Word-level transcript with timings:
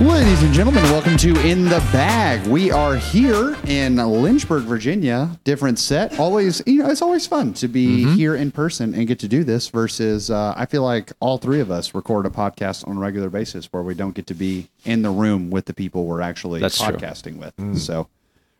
Ladies 0.00 0.42
and 0.42 0.52
gentlemen, 0.52 0.82
welcome 0.84 1.16
to 1.18 1.28
In 1.48 1.64
the 1.64 1.78
Bag. 1.92 2.44
We 2.48 2.70
are 2.72 2.96
here 2.96 3.56
in 3.66 3.96
Lynchburg, 3.96 4.64
Virginia. 4.64 5.38
Different 5.44 5.78
set. 5.78 6.18
Always, 6.18 6.60
you 6.66 6.82
know, 6.82 6.90
it's 6.90 7.00
always 7.00 7.26
fun 7.26 7.54
to 7.54 7.68
be 7.68 7.84
Mm-hmm. 8.04 8.14
here 8.14 8.34
in 8.34 8.50
person 8.50 8.92
and 8.94 9.06
get 9.06 9.18
to 9.20 9.28
do 9.28 9.44
this 9.44 9.68
versus 9.68 10.30
uh, 10.30 10.52
I 10.56 10.66
feel 10.66 10.82
like 10.82 11.12
all 11.20 11.38
three 11.38 11.60
of 11.60 11.70
us 11.70 11.94
record 11.94 12.26
a 12.26 12.30
podcast 12.30 12.86
on 12.88 12.96
a 12.96 13.00
regular 13.00 13.30
basis 13.30 13.66
where 13.72 13.82
we 13.84 13.94
don't 13.94 14.14
get 14.14 14.26
to 14.26 14.34
be 14.34 14.68
in 14.84 15.02
the 15.02 15.10
room 15.10 15.50
with 15.50 15.66
the 15.66 15.74
people 15.74 16.04
we're 16.06 16.20
actually 16.20 16.60
That's 16.60 16.76
true. 16.82 16.94
podcasting 16.96 17.36
with. 17.38 17.78
So, 17.78 18.08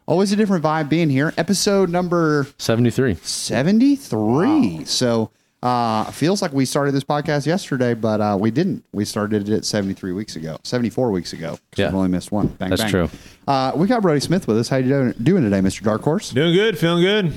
always 0.07 0.31
a 0.33 0.37
different 0.37 0.65
vibe 0.65 0.89
being 0.89 1.11
here. 1.11 1.35
Episode 1.37 1.91
number 1.91 2.47
73. 2.59 3.17
73. 3.17 4.85
So 4.85 5.31
uh 5.65 6.05
feels 6.13 6.43
like 6.43 6.53
we 6.53 6.65
started 6.67 6.93
this 6.93 7.03
podcast 7.05 7.47
yesterday, 7.47 7.95
but 7.95 8.21
uh 8.21 8.37
we 8.39 8.51
didn't. 8.51 8.85
We 8.93 9.05
started 9.05 9.49
it 9.49 9.65
73 9.65 10.13
weeks 10.13 10.37
ago, 10.37 10.59
74 10.63 11.11
weeks 11.11 11.33
ago. 11.33 11.53
'cause 11.53 11.59
Yeah. 11.79 11.87
We've 11.87 11.95
only 11.97 12.09
missed 12.11 12.31
one. 12.31 12.49
Bang, 12.49 12.71
That's 12.71 12.83
bang. 12.83 12.91
true. 12.91 13.11
Uh 13.49 13.73
we 13.75 13.87
got 13.87 14.03
Brodie 14.03 14.21
Smith 14.21 14.47
with 14.47 14.59
us. 14.59 14.69
How 14.69 14.77
you 14.77 14.89
doing, 14.89 15.15
doing 15.23 15.43
today, 15.43 15.61
Mr. 15.61 15.83
Dark 15.83 16.03
Horse? 16.03 16.31
Doing 16.31 16.55
good, 16.55 16.79
feeling 16.79 17.03
good. 17.03 17.33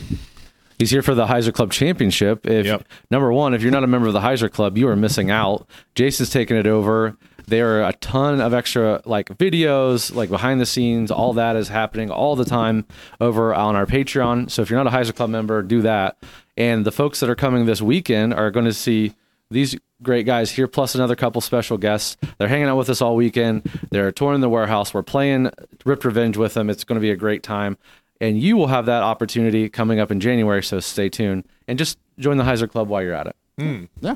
He's 0.77 0.91
here 0.91 1.02
for 1.02 1.16
the 1.16 1.26
Hyzer 1.26 1.54
Club 1.54 1.72
Championship. 1.72 2.45
If 2.45 2.66
Yep. 2.66 2.84
number 3.09 3.31
one, 3.34 3.54
if 3.54 3.62
you're 3.63 3.72
not 3.72 3.84
a 3.84 3.88
member 3.88 4.08
of 4.08 4.13
the 4.13 4.20
Hyzer 4.22 4.52
Club, 4.52 4.77
you 4.77 4.88
are 4.88 4.95
missing 4.95 5.31
out. 5.31 5.68
Jason's 5.95 6.30
taking 6.30 6.55
it 6.58 6.68
over. 6.68 7.18
There 7.48 7.80
are 7.81 7.88
a 7.90 7.94
ton 7.94 8.41
of 8.41 8.54
extra 8.54 9.02
like 9.05 9.30
videos, 9.38 10.13
like 10.13 10.30
behind 10.30 10.59
the 10.62 10.66
scenes, 10.66 11.09
all 11.09 11.34
that 11.34 11.55
is 11.55 11.70
happening 11.70 12.12
all 12.12 12.35
the 12.35 12.45
time 12.45 12.85
over 13.21 13.55
on 13.55 13.76
our 13.76 13.85
Patreon. 13.85 14.52
So 14.52 14.62
if 14.62 14.70
you're 14.70 14.84
not 14.84 14.94
a 14.94 14.95
Hyzer 14.95 15.16
Club 15.16 15.30
member, 15.30 15.62
do 15.63 15.82
that. 15.82 16.18
And 16.58 16.85
the 16.85 16.91
folks 16.91 17.21
that 17.21 17.30
are 17.30 17.35
coming 17.35 17.66
this 17.66 17.82
weekend 17.82 18.34
are 18.34 18.52
going 18.52 18.66
to 18.66 18.73
see 18.73 19.13
these 19.49 19.77
great 20.04 20.26
guys 20.26 20.52
here, 20.52 20.68
plus 20.68 20.94
another 20.94 21.16
couple 21.16 21.40
special 21.41 21.77
guests. 21.77 22.18
They're 22.38 22.49
hanging 22.49 22.68
out 22.68 22.77
with 22.77 22.90
us 22.90 23.02
all 23.02 23.16
weekend. 23.16 23.68
They're 23.91 24.12
touring 24.12 24.41
the 24.41 24.49
warehouse. 24.49 24.94
We're 24.94 25.01
playing 25.04 25.49
Ripped 25.85 26.04
Revenge 26.05 26.35
with 26.38 26.54
them. 26.54 26.70
It's 26.70 26.84
going 26.84 26.98
to 26.98 27.01
be 27.01 27.12
a 27.12 27.16
great 27.16 27.44
time. 27.44 27.77
And 28.20 28.40
you 28.40 28.57
will 28.57 28.68
have 28.68 28.85
that 28.87 29.04
opportunity 29.04 29.70
coming 29.70 29.99
up 29.99 30.12
in 30.12 30.20
January. 30.20 30.63
So 30.63 30.79
stay 30.79 31.10
tuned 31.10 31.46
and 31.68 31.77
just 31.77 31.99
join 32.20 32.37
the 32.37 32.43
Hyzer 32.43 32.70
Club 32.70 32.87
while 32.87 33.01
you're 33.04 33.13
at 33.13 33.27
it. 33.27 33.35
Yeah. 34.01 34.15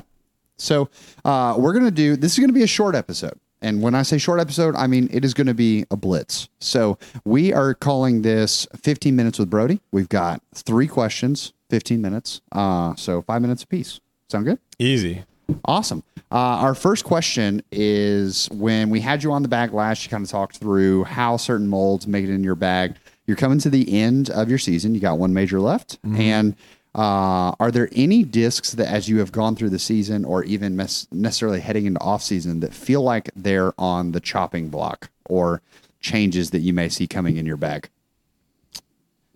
So 0.56 0.88
uh 1.24 1.56
we're 1.58 1.72
gonna 1.72 1.90
do 1.90 2.16
this 2.16 2.32
is 2.32 2.38
gonna 2.38 2.52
be 2.52 2.62
a 2.62 2.66
short 2.68 2.94
episode. 2.94 3.38
And 3.62 3.80
when 3.80 3.94
I 3.94 4.02
say 4.02 4.18
short 4.18 4.40
episode, 4.40 4.74
I 4.74 4.86
mean 4.88 5.08
it 5.12 5.24
is 5.24 5.34
going 5.34 5.46
to 5.46 5.54
be 5.54 5.86
a 5.90 5.96
blitz. 5.96 6.48
So 6.58 6.98
we 7.24 7.52
are 7.52 7.74
calling 7.74 8.22
this 8.22 8.66
15 8.76 9.14
minutes 9.14 9.38
with 9.38 9.48
Brodie. 9.48 9.80
We've 9.92 10.08
got 10.08 10.42
three 10.52 10.88
questions, 10.88 11.52
15 11.70 12.02
minutes. 12.02 12.40
Uh, 12.50 12.96
so 12.96 13.22
five 13.22 13.40
minutes 13.40 13.62
apiece. 13.62 14.00
Sound 14.28 14.46
good? 14.46 14.58
Easy. 14.80 15.22
Awesome. 15.64 16.02
Uh, 16.32 16.36
our 16.38 16.74
first 16.74 17.04
question 17.04 17.62
is 17.70 18.48
when 18.50 18.90
we 18.90 19.00
had 19.00 19.22
you 19.22 19.30
on 19.32 19.42
the 19.42 19.48
bag 19.48 19.72
last, 19.72 20.02
you 20.04 20.10
kind 20.10 20.24
of 20.24 20.30
talked 20.30 20.56
through 20.56 21.04
how 21.04 21.36
certain 21.36 21.68
molds 21.68 22.06
make 22.06 22.24
it 22.24 22.30
in 22.30 22.42
your 22.42 22.54
bag. 22.54 22.96
You're 23.26 23.36
coming 23.36 23.58
to 23.60 23.70
the 23.70 24.00
end 24.00 24.30
of 24.30 24.48
your 24.48 24.58
season. 24.58 24.94
You 24.94 25.00
got 25.00 25.18
one 25.18 25.32
major 25.32 25.60
left. 25.60 25.98
And 26.16 26.56
uh, 26.94 27.54
are 27.58 27.70
there 27.70 27.88
any 27.92 28.22
discs 28.24 28.72
that, 28.72 28.86
as 28.88 29.08
you 29.08 29.18
have 29.20 29.32
gone 29.32 29.56
through 29.56 29.70
the 29.70 29.78
season 29.78 30.24
or 30.24 30.44
even 30.44 30.76
mes- 30.76 31.06
necessarily 31.10 31.60
heading 31.60 31.86
into 31.86 32.00
off 32.00 32.22
season, 32.22 32.60
that 32.60 32.74
feel 32.74 33.02
like 33.02 33.30
they're 33.36 33.72
on 33.78 34.12
the 34.12 34.20
chopping 34.20 34.68
block 34.68 35.10
or 35.28 35.62
changes 36.00 36.50
that 36.50 36.58
you 36.58 36.72
may 36.72 36.88
see 36.88 37.06
coming 37.06 37.36
in 37.36 37.46
your 37.46 37.56
bag? 37.56 37.88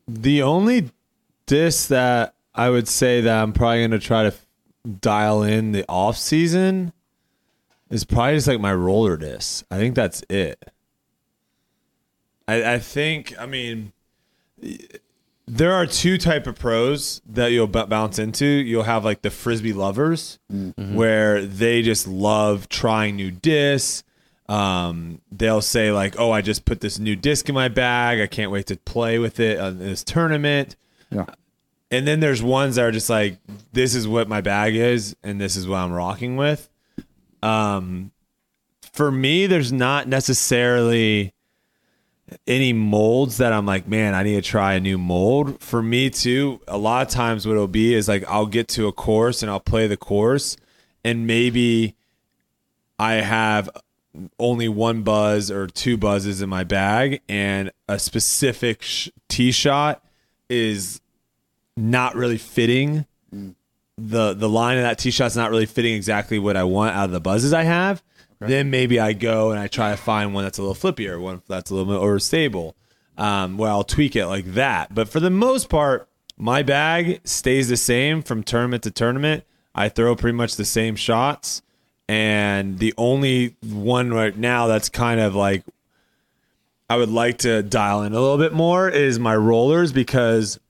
The 0.09 0.43
only 0.43 0.91
disc 1.47 1.89
that 1.89 2.34
I 2.55 2.71
would 2.71 2.89
say 2.89 3.21
that 3.21 3.43
I'm 3.43 3.53
probably 3.53 3.78
going 3.78 3.91
to 3.93 3.98
try 3.98 4.23
to 4.25 4.28
f- 4.28 4.47
dial 5.00 5.43
in 5.43 5.73
the 5.73 5.84
off 5.89 6.17
season 6.17 6.93
is 7.89 8.05
probably 8.05 8.34
just 8.34 8.48
like 8.48 8.61
my 8.61 8.75
roller 8.75 9.17
disc. 9.17 9.65
I 9.71 9.78
think 9.78 9.95
that's 9.95 10.23
it. 10.28 10.71
I, 12.48 12.75
I 12.75 12.78
think, 12.78 13.34
I 13.39 13.47
mean, 13.47 13.93
there 15.47 15.72
are 15.72 15.87
two 15.87 16.19
type 16.19 16.47
of 16.47 16.59
pros 16.59 17.21
that 17.26 17.48
you'll 17.48 17.66
b- 17.66 17.84
bounce 17.87 18.19
into. 18.19 18.47
You'll 18.47 18.82
have 18.82 19.04
like 19.04 19.22
the 19.22 19.31
frisbee 19.31 19.72
lovers, 19.72 20.38
where 20.76 21.44
they 21.44 21.82
just 21.82 22.06
love 22.06 22.69
trying 22.69 23.16
new 23.16 23.31
discs. 23.31 24.03
Um, 24.48 25.21
they'll 25.31 25.60
say 25.60 25.91
like, 25.91 26.19
"Oh, 26.19 26.31
I 26.31 26.41
just 26.41 26.65
put 26.65 26.81
this 26.81 26.98
new 26.98 27.16
disc 27.16 27.48
in 27.48 27.54
my 27.54 27.69
bag. 27.69 28.21
I 28.21 28.26
can't 28.26 28.50
wait 28.50 28.66
to 28.66 28.76
play 28.76 29.19
with 29.19 29.41
it 29.41 29.59
on 29.59 29.78
this 29.78 30.03
tournament." 30.04 30.76
Yeah. 31.10 31.26
And 31.91 32.06
then 32.06 32.19
there's 32.21 32.42
ones 32.42 32.76
that 32.76 32.84
are 32.84 32.92
just 32.92 33.10
like, 33.10 33.38
"This 33.72 33.94
is 33.94 34.09
what 34.09 34.28
my 34.28 34.41
bag 34.41 34.75
is, 34.75 35.16
and 35.22 35.41
this 35.41 35.56
is 35.56 35.69
what 35.69 35.78
I'm 35.78 35.92
rocking 35.92 36.37
with." 36.37 36.69
Um, 37.42 38.10
for 38.92 39.10
me, 39.12 39.47
there's 39.47 39.72
not 39.72 40.09
necessarily 40.09 41.32
any 42.47 42.72
molds 42.72 43.37
that 43.38 43.53
I'm 43.53 43.66
like, 43.66 43.87
man, 43.87 44.14
I 44.14 44.22
need 44.22 44.34
to 44.34 44.42
try 44.42 44.75
a 44.75 44.81
new 44.81 44.98
mold. 44.98 45.60
For 45.62 45.82
me 45.82 46.10
too, 46.10 46.60
a 46.66 46.78
lot 46.78 47.06
of 47.06 47.12
times 47.12 47.47
what 47.47 47.53
it'll 47.53 47.69
be 47.69 47.94
is 47.94 48.09
like 48.09 48.25
I'll 48.28 48.47
get 48.47 48.69
to 48.69 48.87
a 48.88 48.92
course 48.92 49.42
and 49.42 49.50
I'll 49.50 49.60
play 49.60 49.87
the 49.87 49.97
course 49.97 50.56
and 51.04 51.26
maybe 51.26 51.94
I 52.98 53.15
have 53.15 53.70
only 54.38 54.69
one 54.69 55.03
buzz 55.03 55.50
or 55.50 55.66
two 55.66 55.97
buzzes 55.97 56.42
in 56.42 56.48
my 56.48 56.65
bag 56.65 57.20
and 57.28 57.70
a 57.88 57.98
specific 57.98 58.82
sh- 58.82 59.10
tee 59.28 59.53
shot 59.53 60.03
is 60.48 61.00
not 61.76 62.15
really 62.15 62.38
fitting. 62.38 63.06
Mm. 63.34 63.54
The 63.98 64.34
the 64.34 64.48
line 64.48 64.76
of 64.76 64.82
that 64.82 64.98
tee 64.98 65.10
shot's 65.10 65.36
not 65.36 65.50
really 65.50 65.66
fitting 65.66 65.94
exactly 65.94 66.38
what 66.38 66.56
I 66.56 66.65
want 66.65 66.97
out 66.97 67.06
of 67.06 67.12
the 67.12 67.20
buzzes 67.20 67.53
I 67.53 67.62
have, 67.62 68.03
then 68.38 68.70
maybe 68.70 69.00
I 69.00 69.12
go 69.12 69.50
and 69.50 69.58
I 69.58 69.66
try 69.66 69.91
to 69.91 69.97
find 69.97 70.34
one 70.34 70.44
that's 70.44 70.58
a 70.58 70.62
little 70.62 70.74
flippier, 70.74 71.20
one 71.20 71.42
that's 71.48 71.70
a 71.70 71.74
little 71.74 71.92
bit 71.92 72.00
more 72.00 72.19
stable. 72.19 72.76
Um, 73.19 73.56
where 73.56 73.70
I'll 73.70 73.84
tweak 73.84 74.14
it 74.14 74.26
like 74.26 74.44
that. 74.52 74.94
But 74.94 75.08
for 75.08 75.20
the 75.20 75.30
most 75.30 75.70
part, 75.70 76.06
my 76.36 76.62
bag 76.62 77.20
stays 77.24 77.70
the 77.70 77.76
same 77.78 78.22
from 78.22 78.42
tournament 78.42 78.82
to 78.82 78.91
tournament. 78.91 79.44
I 79.74 79.88
throw 79.88 80.14
pretty 80.16 80.36
much 80.36 80.56
the 80.56 80.66
same 80.66 80.97
shots. 80.97 81.62
And 82.08 82.78
the 82.78 82.92
only 82.98 83.56
one 83.62 84.12
right 84.12 84.36
now 84.36 84.66
that's 84.66 84.91
kind 84.91 85.18
of 85.18 85.34
like 85.34 85.64
I 86.88 86.97
would 86.97 87.10
like 87.10 87.38
to 87.38 87.62
dial 87.62 88.03
in 88.03 88.12
a 88.12 88.20
little 88.20 88.38
bit 88.38 88.53
more 88.53 88.88
is 88.88 89.18
my 89.18 89.34
rollers 89.34 89.92
because 89.92 90.60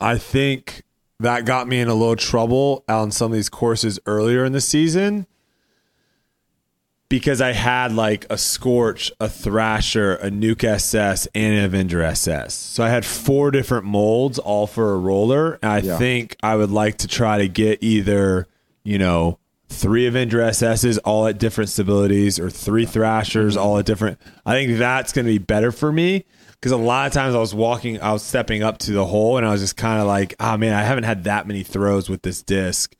I 0.00 0.18
think 0.18 0.82
that 1.20 1.46
got 1.46 1.68
me 1.68 1.80
in 1.80 1.88
a 1.88 1.94
little 1.94 2.16
trouble 2.16 2.84
on 2.88 3.10
some 3.10 3.32
of 3.32 3.36
these 3.36 3.48
courses 3.48 3.98
earlier 4.04 4.44
in 4.44 4.52
the 4.52 4.60
season 4.60 5.26
because 7.10 7.40
I 7.40 7.52
had 7.52 7.92
like 7.92 8.24
a 8.30 8.38
Scorch, 8.38 9.12
a 9.20 9.28
Thrasher, 9.28 10.14
a 10.14 10.30
Nuke 10.30 10.64
SS, 10.64 11.26
and 11.34 11.54
an 11.54 11.64
Avenger 11.64 12.02
SS. 12.02 12.54
So 12.54 12.84
I 12.84 12.88
had 12.88 13.04
four 13.04 13.50
different 13.50 13.84
molds, 13.84 14.38
all 14.38 14.66
for 14.66 14.94
a 14.94 14.96
roller. 14.96 15.58
And 15.60 15.72
I 15.72 15.78
Yeah. 15.80 15.98
think 15.98 16.36
I 16.42 16.54
would 16.56 16.70
like 16.70 16.98
to 16.98 17.08
try 17.08 17.38
to 17.38 17.48
get 17.48 17.82
either, 17.82 18.46
you 18.84 18.96
know, 18.96 19.38
three 19.68 20.06
Avenger 20.06 20.40
SSs 20.40 20.98
all 21.04 21.26
at 21.26 21.38
different 21.38 21.68
stabilities 21.68 22.38
or 22.38 22.48
three 22.48 22.86
Thrashers 22.86 23.56
mm-hmm. 23.56 23.64
all 23.64 23.78
at 23.78 23.86
different. 23.86 24.18
I 24.46 24.52
think 24.52 24.78
that's 24.78 25.12
going 25.12 25.26
to 25.26 25.32
be 25.32 25.38
better 25.38 25.72
for 25.72 25.90
me 25.90 26.24
because 26.52 26.70
a 26.70 26.76
lot 26.76 27.08
of 27.08 27.12
times 27.12 27.34
I 27.34 27.38
was 27.38 27.52
walking, 27.52 28.00
I 28.00 28.12
was 28.12 28.22
stepping 28.22 28.62
up 28.62 28.78
to 28.78 28.92
the 28.92 29.06
hole 29.06 29.36
and 29.36 29.44
I 29.44 29.50
was 29.50 29.60
just 29.60 29.76
kind 29.76 30.00
of 30.00 30.06
like, 30.06 30.36
oh 30.38 30.56
man, 30.56 30.74
I 30.74 30.82
haven't 30.82 31.04
had 31.04 31.24
that 31.24 31.48
many 31.48 31.64
throws 31.64 32.08
with 32.08 32.22
this 32.22 32.40
disc. 32.40 32.94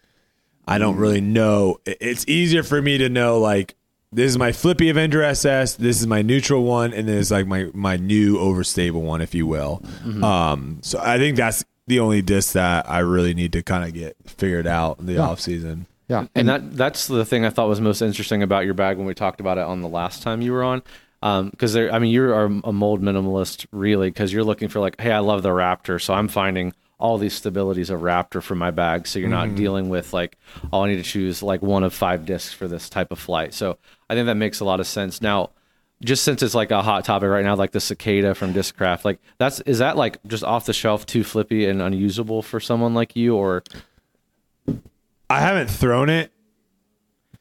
I 0.66 0.78
don't 0.78 0.96
mm. 0.96 1.00
really 1.00 1.20
know. 1.20 1.78
It's 1.86 2.26
easier 2.26 2.64
for 2.64 2.82
me 2.82 2.98
to 2.98 3.08
know 3.08 3.38
like 3.38 3.76
this 4.12 4.30
is 4.30 4.38
my 4.38 4.52
flippy 4.52 4.88
Avenger 4.88 5.22
SS, 5.22 5.74
this 5.74 6.00
is 6.00 6.06
my 6.06 6.22
neutral 6.22 6.64
one, 6.64 6.92
and 6.92 7.08
this 7.08 7.26
is 7.26 7.30
like 7.30 7.46
my 7.46 7.68
my 7.72 7.96
new 7.96 8.38
overstable 8.38 9.02
one, 9.02 9.20
if 9.20 9.34
you 9.34 9.46
will. 9.46 9.82
Um, 10.22 10.78
so 10.82 10.98
I 11.00 11.18
think 11.18 11.36
that's 11.36 11.64
the 11.86 12.00
only 12.00 12.22
disc 12.22 12.54
that 12.54 12.88
I 12.88 13.00
really 13.00 13.34
need 13.34 13.52
to 13.52 13.62
kind 13.62 13.84
of 13.84 13.94
get 13.94 14.16
figured 14.26 14.66
out 14.66 14.98
in 14.98 15.06
the 15.06 15.18
off 15.18 15.40
season. 15.40 15.86
Yeah. 16.08 16.26
And 16.34 16.48
that 16.48 16.76
that's 16.76 17.06
the 17.06 17.24
thing 17.24 17.44
I 17.44 17.50
thought 17.50 17.68
was 17.68 17.80
most 17.80 18.02
interesting 18.02 18.42
about 18.42 18.64
your 18.64 18.74
bag 18.74 18.96
when 18.96 19.06
we 19.06 19.14
talked 19.14 19.40
about 19.40 19.58
it 19.58 19.64
on 19.64 19.80
the 19.80 19.88
last 19.88 20.22
time 20.22 20.42
you 20.42 20.52
were 20.52 20.64
on. 20.64 20.82
Because 21.50 21.72
there, 21.72 21.92
I 21.92 22.00
mean, 22.00 22.10
you 22.10 22.24
are 22.32 22.46
a 22.64 22.72
mold 22.72 23.02
minimalist, 23.02 23.66
really, 23.70 24.08
because 24.10 24.32
you're 24.32 24.42
looking 24.42 24.68
for 24.68 24.80
like, 24.80 25.00
hey, 25.00 25.12
I 25.12 25.20
love 25.20 25.42
the 25.42 25.50
Raptor, 25.50 26.00
so 26.00 26.14
I'm 26.14 26.28
finding 26.28 26.72
all 27.00 27.18
these 27.18 27.40
stabilities 27.40 27.90
of 27.90 28.00
Raptor 28.00 28.42
for 28.42 28.54
my 28.54 28.70
bag. 28.70 29.06
So 29.06 29.18
you're 29.18 29.28
not 29.28 29.48
mm-hmm. 29.48 29.56
dealing 29.56 29.88
with 29.88 30.12
like, 30.12 30.36
oh, 30.72 30.82
I 30.82 30.88
need 30.88 30.96
to 30.96 31.02
choose 31.02 31.42
like 31.42 31.62
one 31.62 31.82
of 31.82 31.94
five 31.94 32.26
discs 32.26 32.52
for 32.52 32.68
this 32.68 32.88
type 32.88 33.10
of 33.10 33.18
flight. 33.18 33.54
So 33.54 33.78
I 34.08 34.14
think 34.14 34.26
that 34.26 34.36
makes 34.36 34.60
a 34.60 34.64
lot 34.64 34.80
of 34.80 34.86
sense. 34.86 35.22
Now, 35.22 35.50
just 36.02 36.24
since 36.24 36.42
it's 36.42 36.54
like 36.54 36.70
a 36.70 36.82
hot 36.82 37.04
topic 37.04 37.28
right 37.28 37.44
now, 37.44 37.56
like 37.56 37.72
the 37.72 37.80
cicada 37.80 38.34
from 38.34 38.54
Discraft, 38.54 39.04
like 39.04 39.18
that's 39.38 39.60
is 39.60 39.78
that 39.78 39.96
like 39.96 40.22
just 40.26 40.44
off 40.44 40.66
the 40.66 40.72
shelf, 40.72 41.04
too 41.04 41.24
flippy 41.24 41.66
and 41.66 41.82
unusable 41.82 42.42
for 42.42 42.60
someone 42.60 42.94
like 42.94 43.16
you, 43.16 43.36
or 43.36 43.62
I 45.28 45.40
haven't 45.40 45.68
thrown 45.68 46.08
it 46.08 46.32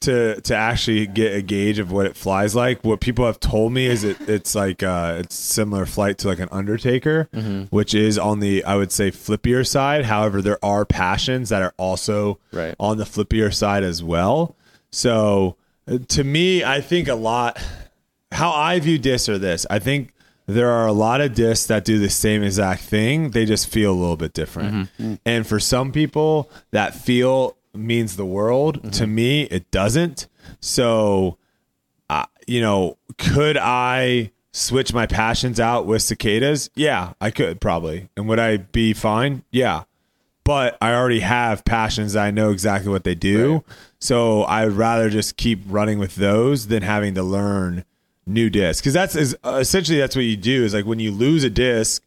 to 0.00 0.40
to 0.42 0.54
actually 0.56 1.06
get 1.06 1.34
a 1.34 1.42
gauge 1.42 1.78
of 1.78 1.92
what 1.92 2.06
it 2.06 2.16
flies 2.16 2.54
like. 2.54 2.82
What 2.84 3.00
people 3.00 3.26
have 3.26 3.38
told 3.40 3.72
me 3.72 3.86
is 3.86 4.02
it 4.04 4.16
it's 4.28 4.54
like 4.54 4.82
uh 4.82 5.16
it's 5.20 5.34
similar 5.34 5.86
flight 5.86 6.18
to 6.18 6.28
like 6.28 6.38
an 6.40 6.48
Undertaker, 6.50 7.28
which 7.70 7.94
is 7.94 8.18
on 8.18 8.40
the 8.40 8.64
I 8.64 8.76
would 8.76 8.92
say 8.92 9.10
flippier 9.10 9.66
side. 9.66 10.06
However, 10.06 10.40
there 10.42 10.58
are 10.64 10.84
passions 10.84 11.48
that 11.50 11.62
are 11.62 11.74
also 11.76 12.38
Right. 12.52 12.74
on 12.80 12.96
the 12.98 13.04
flippier 13.04 13.52
side 13.52 13.84
as 13.84 14.02
well. 14.02 14.56
So 14.90 15.56
uh, 15.86 15.98
to 16.08 16.24
me, 16.24 16.64
I 16.64 16.80
think 16.80 17.08
a 17.08 17.14
lot 17.14 17.60
how 18.32 18.50
I 18.52 18.78
view 18.80 18.98
discs 18.98 19.28
are 19.28 19.38
this. 19.38 19.66
I 19.68 19.78
think 19.80 20.12
there 20.46 20.70
are 20.70 20.86
a 20.86 20.92
lot 20.92 21.20
of 21.20 21.34
discs 21.34 21.66
that 21.66 21.84
do 21.84 21.98
the 21.98 22.10
same 22.10 22.42
exact 22.42 22.82
thing. 22.82 23.30
They 23.30 23.44
just 23.44 23.68
feel 23.68 23.92
a 23.92 23.98
little 24.00 24.16
bit 24.16 24.32
different. 24.32 24.88
And 25.24 25.46
for 25.46 25.60
some 25.60 25.92
people, 25.92 26.50
that 26.72 26.94
feel 26.94 27.56
means 27.74 28.16
the 28.16 28.26
world. 28.26 28.92
To 28.94 29.06
me, 29.06 29.42
it 29.44 29.70
doesn't. 29.70 30.26
So, 30.60 31.38
uh, 32.08 32.26
you 32.46 32.60
know, 32.60 32.96
could 33.18 33.56
I 33.56 34.32
switch 34.52 34.92
my 34.92 35.06
passions 35.06 35.60
out 35.60 35.86
with 35.86 36.02
cicadas? 36.02 36.70
Yeah, 36.74 37.12
I 37.20 37.30
could 37.30 37.60
probably. 37.60 38.08
And 38.16 38.28
would 38.28 38.38
I 38.38 38.58
be 38.58 38.92
fine? 38.92 39.44
Yeah. 39.50 39.84
But 40.44 40.76
I 40.80 40.94
already 40.94 41.20
have 41.20 41.64
passions 41.64 42.16
I 42.16 42.30
know 42.30 42.50
exactly 42.50 42.90
what 42.90 43.04
they 43.04 43.14
do. 43.14 43.62
So 44.00 44.42
I 44.42 44.64
would 44.64 44.74
rather 44.74 45.10
just 45.10 45.36
keep 45.36 45.60
running 45.66 45.98
with 45.98 46.16
those 46.16 46.66
than 46.68 46.82
having 46.82 47.14
to 47.14 47.22
learn 47.22 47.84
new 48.26 48.50
discs. 48.50 48.80
Because 48.80 48.94
that's 48.94 49.14
is, 49.14 49.36
essentially 49.44 49.98
that's 49.98 50.16
what 50.16 50.24
you 50.24 50.36
do 50.36 50.64
is 50.64 50.74
like 50.74 50.86
when 50.86 50.98
you 50.98 51.12
lose 51.12 51.44
a 51.44 51.50
disc 51.50 52.02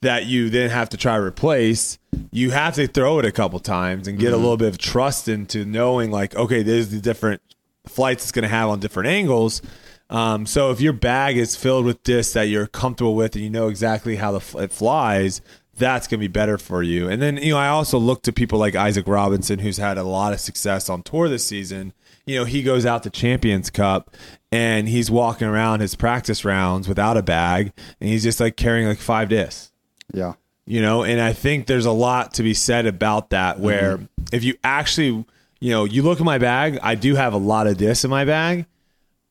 that 0.00 0.26
you 0.26 0.48
then 0.48 0.70
have 0.70 0.88
to 0.90 0.96
try 0.96 1.16
to 1.16 1.22
replace, 1.22 1.98
you 2.30 2.50
have 2.50 2.74
to 2.74 2.86
throw 2.86 3.18
it 3.18 3.24
a 3.24 3.32
couple 3.32 3.58
times 3.58 4.08
and 4.08 4.18
get 4.18 4.32
a 4.32 4.36
little 4.36 4.56
bit 4.56 4.68
of 4.68 4.78
trust 4.78 5.28
into 5.28 5.64
knowing 5.64 6.10
like, 6.10 6.34
okay, 6.36 6.62
there's 6.62 6.90
the 6.90 7.00
different 7.00 7.40
flights 7.86 8.24
it's 8.24 8.32
going 8.32 8.42
to 8.42 8.48
have 8.48 8.68
on 8.68 8.80
different 8.80 9.08
angles. 9.08 9.62
Um, 10.10 10.46
so 10.46 10.70
if 10.70 10.80
your 10.80 10.92
bag 10.92 11.36
is 11.36 11.56
filled 11.56 11.84
with 11.84 12.02
discs 12.02 12.32
that 12.34 12.44
you're 12.44 12.66
comfortable 12.66 13.14
with 13.14 13.34
and 13.34 13.44
you 13.44 13.50
know 13.50 13.68
exactly 13.68 14.16
how 14.16 14.38
the, 14.38 14.58
it 14.58 14.72
flies, 14.72 15.40
that's 15.76 16.06
going 16.06 16.18
to 16.18 16.24
be 16.24 16.28
better 16.28 16.58
for 16.58 16.82
you. 16.82 17.08
And 17.08 17.20
then, 17.22 17.36
you 17.36 17.52
know, 17.52 17.58
I 17.58 17.68
also 17.68 17.98
look 17.98 18.22
to 18.22 18.32
people 18.32 18.58
like 18.58 18.74
Isaac 18.74 19.06
Robinson, 19.06 19.60
who's 19.60 19.76
had 19.76 19.96
a 19.96 20.02
lot 20.02 20.32
of 20.32 20.40
success 20.40 20.88
on 20.88 21.02
tour 21.02 21.28
this 21.28 21.46
season. 21.46 21.92
You 22.26 22.38
know, 22.40 22.44
he 22.44 22.62
goes 22.62 22.84
out 22.84 23.04
to 23.04 23.10
Champions 23.10 23.70
Cup 23.70 24.14
and 24.50 24.88
he's 24.88 25.10
walking 25.10 25.46
around 25.46 25.80
his 25.80 25.94
practice 25.94 26.44
rounds 26.44 26.88
without 26.88 27.16
a 27.16 27.22
bag 27.22 27.72
and 28.00 28.10
he's 28.10 28.22
just 28.22 28.40
like 28.40 28.56
carrying 28.56 28.88
like 28.88 28.98
five 28.98 29.28
discs 29.28 29.72
Yeah. 30.12 30.34
You 30.68 30.82
know 30.82 31.02
and 31.02 31.20
i 31.20 31.32
think 31.32 31.66
there's 31.66 31.86
a 31.86 31.90
lot 31.92 32.34
to 32.34 32.42
be 32.42 32.54
said 32.54 32.86
about 32.86 33.30
that 33.30 33.56
mm-hmm. 33.56 33.64
where 33.64 34.00
if 34.32 34.44
you 34.44 34.54
actually 34.62 35.24
you 35.60 35.70
know 35.70 35.84
you 35.84 36.02
look 36.02 36.20
at 36.20 36.24
my 36.24 36.38
bag 36.38 36.78
i 36.82 36.94
do 36.94 37.14
have 37.14 37.32
a 37.32 37.38
lot 37.38 37.66
of 37.66 37.78
discs 37.78 38.04
in 38.04 38.10
my 38.10 38.24
bag 38.24 38.66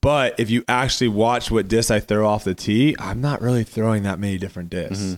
but 0.02 0.38
if 0.40 0.50
you 0.50 0.64
actually 0.68 1.08
watch 1.08 1.52
what 1.52 1.68
discs 1.68 1.92
i 1.92 2.00
throw 2.00 2.28
off 2.28 2.44
the 2.44 2.56
tee 2.56 2.96
i'm 3.00 3.22
not 3.22 3.40
really 3.42 3.64
throwing 3.64 4.04
that 4.04 4.20
many 4.20 4.38
different 4.38 4.70
discs. 4.70 5.00
Mm-hmm. 5.00 5.16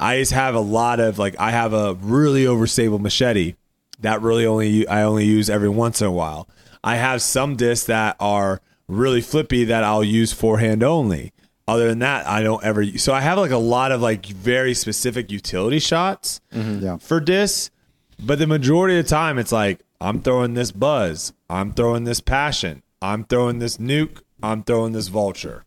I 0.00 0.18
just 0.18 0.32
have 0.32 0.54
a 0.56 0.60
lot 0.60 1.00
of 1.00 1.18
like 1.18 1.34
i 1.40 1.50
have 1.50 1.72
a 1.72 1.94
really 1.94 2.44
overstable 2.44 3.00
machete 3.00 3.54
that 4.00 4.20
really 4.20 4.44
only 4.44 4.86
i 4.88 5.02
only 5.02 5.24
use 5.24 5.48
every 5.48 5.68
once 5.68 6.00
in 6.00 6.06
a 6.06 6.12
while. 6.12 6.48
I 6.84 6.96
have 6.96 7.22
some 7.22 7.56
discs 7.56 7.86
that 7.86 8.16
are 8.20 8.60
really 8.88 9.20
flippy 9.20 9.64
that 9.64 9.84
i'll 9.84 10.04
use 10.04 10.32
forehand 10.32 10.82
only 10.82 11.32
other 11.68 11.88
than 11.88 12.00
that 12.00 12.26
i 12.26 12.42
don't 12.42 12.64
ever 12.64 12.84
so 12.98 13.12
i 13.12 13.20
have 13.20 13.38
like 13.38 13.50
a 13.50 13.56
lot 13.56 13.92
of 13.92 14.00
like 14.00 14.26
very 14.26 14.74
specific 14.74 15.30
utility 15.30 15.78
shots 15.78 16.40
mm-hmm. 16.52 16.84
Yeah. 16.84 16.96
for 16.98 17.20
discs 17.20 17.70
but 18.18 18.38
the 18.38 18.46
majority 18.46 18.98
of 18.98 19.04
the 19.04 19.08
time 19.10 19.38
it's 19.38 19.52
like 19.52 19.80
i'm 20.00 20.20
throwing 20.20 20.54
this 20.54 20.72
buzz 20.72 21.32
i'm 21.48 21.72
throwing 21.72 22.04
this 22.04 22.20
passion 22.20 22.82
i'm 23.00 23.24
throwing 23.24 23.58
this 23.58 23.76
nuke 23.78 24.20
i'm 24.42 24.62
throwing 24.62 24.92
this 24.92 25.08
vulture. 25.08 25.64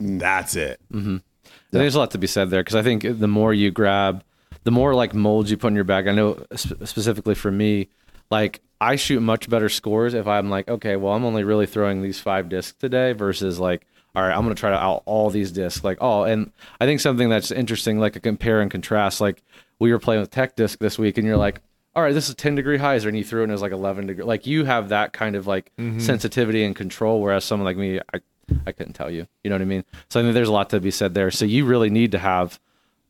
Mm. 0.00 0.18
That's 0.18 0.56
it. 0.56 0.80
Mm-hmm. 0.92 1.16
I 1.16 1.48
think 1.48 1.82
there's 1.82 1.94
a 1.94 1.98
lot 1.98 2.12
to 2.12 2.18
be 2.18 2.26
said 2.26 2.50
there 2.50 2.62
because 2.62 2.76
I 2.76 2.82
think 2.82 3.02
the 3.02 3.28
more 3.28 3.52
you 3.52 3.70
grab, 3.70 4.24
the 4.64 4.70
more 4.70 4.94
like 4.94 5.14
molds 5.14 5.50
you 5.50 5.56
put 5.56 5.68
in 5.68 5.74
your 5.74 5.84
bag. 5.84 6.08
I 6.08 6.12
know 6.12 6.44
sp- 6.54 6.78
specifically 6.84 7.34
for 7.34 7.50
me, 7.50 7.88
like 8.30 8.60
I 8.80 8.96
shoot 8.96 9.20
much 9.20 9.48
better 9.48 9.68
scores 9.68 10.14
if 10.14 10.26
I'm 10.26 10.50
like, 10.50 10.68
okay, 10.68 10.96
well, 10.96 11.12
I'm 11.12 11.24
only 11.24 11.44
really 11.44 11.66
throwing 11.66 12.02
these 12.02 12.20
five 12.20 12.48
discs 12.48 12.76
today 12.78 13.12
versus 13.12 13.58
like, 13.58 13.86
all 14.16 14.22
right, 14.22 14.34
I'm 14.34 14.42
going 14.44 14.54
to 14.54 14.58
try 14.58 14.70
to 14.70 14.82
out 14.82 15.02
all 15.04 15.28
these 15.28 15.52
discs. 15.52 15.84
Like, 15.84 15.98
oh, 16.00 16.22
and 16.24 16.50
I 16.80 16.86
think 16.86 17.00
something 17.00 17.28
that's 17.28 17.50
interesting, 17.50 17.98
like 18.00 18.16
a 18.16 18.20
compare 18.20 18.62
and 18.62 18.70
contrast, 18.70 19.20
like 19.20 19.42
we 19.78 19.92
were 19.92 19.98
playing 19.98 20.22
with 20.22 20.30
tech 20.30 20.56
disc 20.56 20.78
this 20.78 20.98
week 20.98 21.18
and 21.18 21.26
you're 21.26 21.36
like, 21.36 21.60
all 21.94 22.02
right, 22.02 22.14
this 22.14 22.28
is 22.30 22.34
10 22.34 22.54
degree 22.54 22.78
hyzer, 22.78 23.06
and 23.08 23.16
you 23.16 23.24
threw 23.24 23.40
it 23.40 23.44
and 23.44 23.52
it 23.52 23.54
was 23.54 23.62
like 23.62 23.72
11 23.72 24.06
degree. 24.06 24.24
Like 24.24 24.46
you 24.46 24.64
have 24.64 24.88
that 24.88 25.12
kind 25.12 25.36
of 25.36 25.46
like 25.46 25.70
sensitivity 25.98 26.64
and 26.64 26.74
control, 26.74 27.20
whereas 27.20 27.44
someone 27.44 27.64
like 27.66 27.76
me, 27.76 28.00
I, 28.12 28.20
I 28.66 28.72
couldn't 28.72 28.94
tell 28.94 29.10
you. 29.10 29.26
You 29.44 29.50
know 29.50 29.56
what 29.56 29.62
I 29.62 29.66
mean? 29.66 29.84
So 30.08 30.20
I 30.20 30.22
think 30.22 30.32
there's 30.34 30.48
a 30.48 30.52
lot 30.52 30.70
to 30.70 30.80
be 30.80 30.90
said 30.90 31.12
there. 31.14 31.30
So 31.30 31.44
you 31.44 31.66
really 31.66 31.90
need 31.90 32.12
to 32.12 32.18
have 32.18 32.58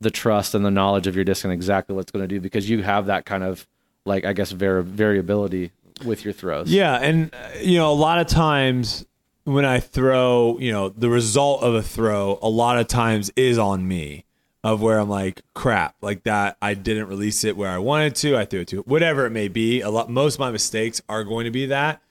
the 0.00 0.10
trust 0.10 0.54
and 0.54 0.64
the 0.64 0.70
knowledge 0.70 1.06
of 1.06 1.14
your 1.14 1.24
disc 1.24 1.44
and 1.44 1.52
exactly 1.52 1.94
what 1.94 2.02
it's 2.02 2.10
going 2.10 2.22
to 2.22 2.28
do 2.28 2.40
because 2.40 2.68
you 2.68 2.82
have 2.82 3.06
that 3.06 3.24
kind 3.26 3.44
of 3.44 3.66
like 4.04 4.24
I 4.24 4.32
guess 4.32 4.50
vari- 4.50 4.82
variability 4.82 5.70
with 6.04 6.24
your 6.24 6.34
throws. 6.34 6.70
Yeah, 6.70 6.96
and 6.96 7.32
uh, 7.34 7.58
you 7.60 7.78
know, 7.78 7.90
a 7.90 7.94
lot 7.94 8.18
of 8.18 8.26
times 8.26 9.06
when 9.46 9.64
I 9.64 9.80
throw, 9.80 10.58
you 10.58 10.72
know, 10.72 10.88
the 10.90 11.08
result 11.08 11.62
of 11.62 11.74
a 11.74 11.82
throw, 11.82 12.38
a 12.42 12.48
lot 12.48 12.78
of 12.78 12.88
times 12.88 13.30
is 13.36 13.58
on 13.58 13.86
me. 13.88 14.24
Of 14.64 14.82
where 14.82 14.98
I'm 14.98 15.08
like, 15.08 15.42
crap, 15.54 15.94
like 16.00 16.24
that. 16.24 16.56
I 16.60 16.74
didn't 16.74 17.06
release 17.06 17.44
it 17.44 17.56
where 17.56 17.70
I 17.70 17.78
wanted 17.78 18.16
to. 18.16 18.36
I 18.36 18.44
threw 18.44 18.62
it 18.62 18.68
to 18.68 18.78
whatever 18.80 19.24
it 19.24 19.30
may 19.30 19.46
be. 19.46 19.80
A 19.80 19.90
lot, 19.90 20.10
most 20.10 20.34
of 20.34 20.40
my 20.40 20.50
mistakes 20.50 21.00
are 21.08 21.22
going 21.22 21.44
to 21.44 21.52
be 21.52 21.66
that. 21.66 22.02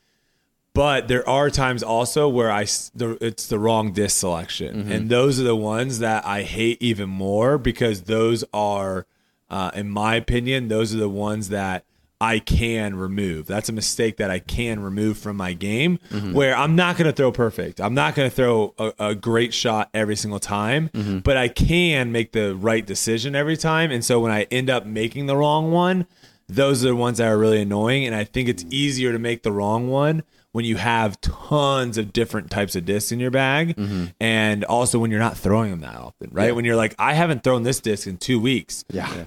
But 0.74 1.10
there 1.10 1.28
are 1.28 1.50
times 1.50 1.84
also 1.84 2.30
where 2.30 2.50
I 2.50 2.62
it's 2.62 3.48
the 3.48 3.60
wrong 3.60 3.92
disc 3.92 4.18
selection, 4.18 4.90
and 4.90 5.10
those 5.10 5.38
are 5.38 5.44
the 5.44 5.56
ones 5.56 6.00
that 6.00 6.26
I 6.26 6.44
hate 6.44 6.82
even 6.82 7.10
more 7.10 7.58
because 7.58 8.04
those 8.04 8.46
are, 8.54 9.06
uh, 9.50 9.72
in 9.74 9.90
my 9.90 10.16
opinion, 10.16 10.70
those 10.70 10.96
are 10.96 11.00
the 11.00 11.10
ones 11.10 11.50
that 11.50 11.84
I 12.26 12.40
can 12.40 12.96
remove. 12.96 13.46
That's 13.46 13.70
a 13.70 13.74
mistake 13.74 14.18
that 14.18 14.32
I 14.32 14.40
can 14.40 14.80
remove 14.80 15.18
from 15.18 15.38
my 15.38 15.54
game. 15.54 16.00
Where 16.34 16.56
I'm 16.56 16.76
not 16.76 16.98
going 16.98 17.06
to 17.06 17.16
throw 17.16 17.32
perfect. 17.32 17.80
I'm 17.80 17.94
not 17.94 18.16
going 18.16 18.30
to 18.30 18.36
throw 18.36 18.74
a, 18.80 18.94
a 19.10 19.16
great 19.16 19.54
shot 19.54 19.90
every 19.94 20.16
single 20.16 20.40
time, 20.40 20.90
but 21.24 21.38
I 21.38 21.48
can 21.50 22.12
make 22.12 22.32
the 22.32 22.56
right 22.56 22.86
decision 22.86 23.36
every 23.36 23.58
time. 23.58 23.92
And 23.92 24.04
so 24.04 24.20
when 24.20 24.32
I 24.32 24.44
end 24.52 24.70
up 24.70 24.86
making 24.86 25.28
the 25.28 25.36
wrong 25.38 25.72
one, 25.72 26.08
those 26.48 26.84
are 26.84 26.90
the 26.90 26.96
ones 26.96 27.18
that 27.20 27.28
are 27.28 27.38
really 27.38 27.62
annoying. 27.62 28.06
And 28.06 28.16
I 28.16 28.24
think 28.24 28.50
it's 28.50 28.66
easier 28.70 29.12
to 29.12 29.20
make 29.20 29.44
the 29.44 29.52
wrong 29.52 29.88
one 29.90 30.24
when 30.52 30.64
you 30.64 30.78
have 30.78 31.20
tons 31.22 31.98
of 31.98 32.14
different 32.14 32.50
types 32.50 32.76
of 32.76 32.86
discs 32.86 33.12
in 33.12 33.20
your 33.20 33.32
bag. 33.32 33.76
And 34.22 34.64
also 34.64 35.00
when 35.00 35.12
you're 35.12 35.20
not 35.20 35.38
throwing 35.38 35.72
them 35.72 35.82
that 35.82 35.96
often, 35.98 36.30
right? 36.32 36.56
When 36.56 36.64
you're 36.66 36.76
like, 36.78 36.96
I 36.98 37.14
haven't 37.14 37.44
thrown 37.44 37.64
this 37.64 37.80
disc 37.82 38.08
in 38.08 38.18
two 38.18 38.40
weeks. 38.40 38.86
Yeah. 39.18 39.26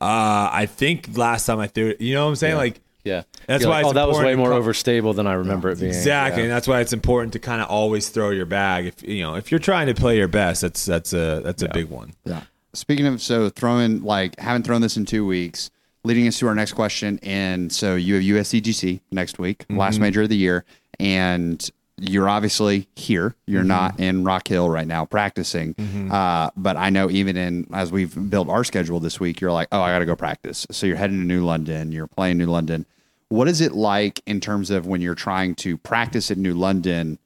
Uh, 0.00 0.48
I 0.52 0.66
think 0.66 1.16
last 1.16 1.46
time 1.46 1.58
I 1.58 1.66
threw 1.66 1.88
it, 1.88 2.00
you 2.00 2.14
know 2.14 2.24
what 2.24 2.30
I'm 2.30 2.36
saying? 2.36 2.56
Like, 2.56 2.80
yeah. 3.04 3.22
That's 3.46 3.62
You're 3.62 3.70
why 3.70 3.82
like, 3.82 3.86
oh, 3.90 3.92
that 3.94 4.08
was 4.08 4.18
way 4.18 4.34
more 4.34 4.48
co- 4.50 4.62
overstable 4.62 5.14
than 5.14 5.26
I 5.26 5.32
remember 5.34 5.70
it 5.70 5.78
being. 5.80 5.90
exactly, 5.90 6.42
Yeah. 6.42 6.44
and 6.44 6.52
that's 6.52 6.68
why 6.68 6.80
it's 6.80 6.92
important 6.92 7.32
to 7.34 7.38
kind 7.38 7.60
of 7.62 7.68
always 7.68 8.08
throw 8.10 8.30
your 8.30 8.46
bag. 8.46 8.86
If 8.86 9.02
you 9.02 9.22
know, 9.22 9.34
if 9.36 9.50
you're 9.50 9.58
trying 9.60 9.86
to 9.86 9.94
play 9.94 10.16
your 10.16 10.28
best, 10.28 10.62
that's 10.62 10.84
that's 10.84 11.12
a 11.12 11.40
that's 11.44 11.62
a 11.62 11.68
big 11.68 11.88
one. 11.90 12.12
Yeah. 12.24 12.42
Speaking 12.72 13.06
of 13.06 13.20
so 13.20 13.48
throwing 13.48 14.02
like 14.02 14.38
haven't 14.38 14.62
thrown 14.64 14.80
this 14.82 14.96
in 14.96 15.04
two 15.06 15.26
weeks, 15.26 15.70
leading 16.04 16.26
us 16.28 16.38
to 16.38 16.46
our 16.48 16.54
next 16.54 16.72
question. 16.74 17.18
And 17.22 17.72
so 17.72 17.94
you 17.96 18.14
have 18.14 18.22
USDGC 18.22 19.00
next 19.10 19.38
week, 19.38 19.64
last 19.70 19.98
major 19.98 20.22
of 20.22 20.28
the 20.28 20.36
year, 20.36 20.64
and 20.98 21.68
you're 22.00 22.28
obviously 22.28 22.88
here. 22.96 23.34
You're 23.46 23.62
not 23.62 24.00
in 24.00 24.24
Rock 24.24 24.48
Hill 24.48 24.68
right 24.70 24.86
now 24.86 25.04
practicing. 25.04 25.74
Uh, 26.10 26.50
but 26.56 26.76
I 26.76 26.90
know 26.90 27.10
even 27.10 27.36
in 27.36 27.66
as 27.72 27.92
we've 27.92 28.30
built 28.30 28.48
our 28.48 28.64
schedule 28.64 29.00
this 29.00 29.20
week, 29.20 29.40
you're 29.40 29.52
like, 29.52 29.68
oh, 29.70 29.80
I 29.80 29.92
got 29.92 30.00
to 30.00 30.06
go 30.06 30.16
practice. 30.16 30.66
So 30.70 30.86
you're 30.86 30.96
heading 30.96 31.18
to 31.18 31.24
New 31.24 31.44
London. 31.44 31.92
You're 31.92 32.06
playing 32.06 32.38
New 32.38 32.46
London. 32.46 32.86
What 33.28 33.46
is 33.46 33.60
it 33.60 33.72
like 33.72 34.20
in 34.26 34.40
terms 34.40 34.70
of 34.70 34.86
when 34.86 35.00
you're 35.00 35.14
trying 35.14 35.54
to 35.56 35.76
practice 35.76 36.30
at 36.30 36.38
New 36.38 36.54
London? 36.54 37.18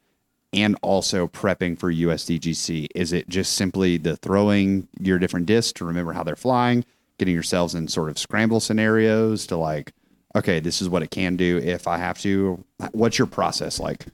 and 0.52 0.76
also 0.83 1.26
prepping 1.26 1.76
for 1.76 1.93
USDGC? 1.93 2.87
Is 2.95 3.12
it 3.12 3.28
just 3.28 3.54
simply 3.54 3.97
the 3.97 4.16
throwing 4.16 4.87
your 5.00 5.19
different 5.19 5.47
discs 5.47 5.73
to 5.73 5.85
remember 5.85 6.12
how 6.12 6.23
they're 6.23 6.37
flying, 6.37 6.85
getting 7.19 7.35
yourselves 7.35 7.75
in 7.75 7.88
sort 7.88 8.09
of 8.09 8.19
scramble 8.19 8.61
scenarios 8.61 9.49
to 9.49 9.57
like, 9.57 9.93
okay, 10.37 10.61
this 10.61 10.81
is 10.81 10.88
what 10.88 11.02
it 11.02 11.11
can 11.11 11.37
do 11.37 11.59
if 11.59 11.88
I 11.88 11.99
have 11.99 12.21
to? 12.21 12.64
What's 12.93 13.19
your 13.19 13.26
process 13.26 13.81
like? 13.81 14.07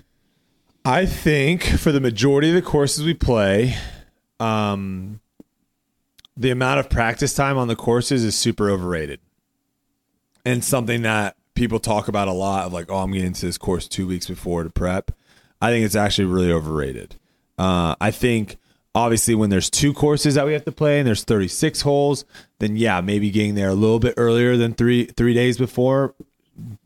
I 0.84 1.06
think 1.06 1.64
for 1.64 1.92
the 1.92 2.00
majority 2.00 2.48
of 2.48 2.54
the 2.54 2.62
courses 2.62 3.04
we 3.04 3.14
play, 3.14 3.76
um, 4.38 5.20
the 6.36 6.50
amount 6.50 6.80
of 6.80 6.88
practice 6.88 7.34
time 7.34 7.58
on 7.58 7.68
the 7.68 7.76
courses 7.76 8.24
is 8.24 8.34
super 8.34 8.70
overrated, 8.70 9.20
and 10.44 10.64
something 10.64 11.02
that 11.02 11.36
people 11.54 11.78
talk 11.78 12.08
about 12.08 12.28
a 12.28 12.32
lot 12.32 12.64
of 12.64 12.72
like, 12.72 12.90
oh, 12.90 12.98
I'm 12.98 13.12
getting 13.12 13.28
into 13.28 13.44
this 13.44 13.58
course 13.58 13.86
two 13.86 14.06
weeks 14.06 14.26
before 14.26 14.64
to 14.64 14.70
prep. 14.70 15.10
I 15.60 15.70
think 15.70 15.84
it's 15.84 15.96
actually 15.96 16.24
really 16.24 16.50
overrated. 16.50 17.16
Uh, 17.58 17.94
I 18.00 18.10
think 18.10 18.56
obviously 18.94 19.34
when 19.34 19.50
there's 19.50 19.68
two 19.68 19.92
courses 19.92 20.34
that 20.36 20.46
we 20.46 20.54
have 20.54 20.64
to 20.64 20.72
play 20.72 20.98
and 20.98 21.06
there's 21.06 21.24
36 21.24 21.82
holes, 21.82 22.24
then 22.58 22.76
yeah, 22.76 23.02
maybe 23.02 23.30
getting 23.30 23.54
there 23.54 23.68
a 23.68 23.74
little 23.74 23.98
bit 23.98 24.14
earlier 24.16 24.56
than 24.56 24.72
three 24.72 25.04
three 25.04 25.34
days 25.34 25.58
before 25.58 26.14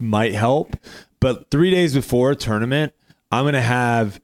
might 0.01 0.35
help. 0.35 0.77
But 1.21 1.51
three 1.51 1.71
days 1.71 1.95
before 1.95 2.33
a 2.33 2.37
tournament, 2.37 2.93
I'm 3.35 3.45
gonna 3.45 3.61
have 3.61 4.21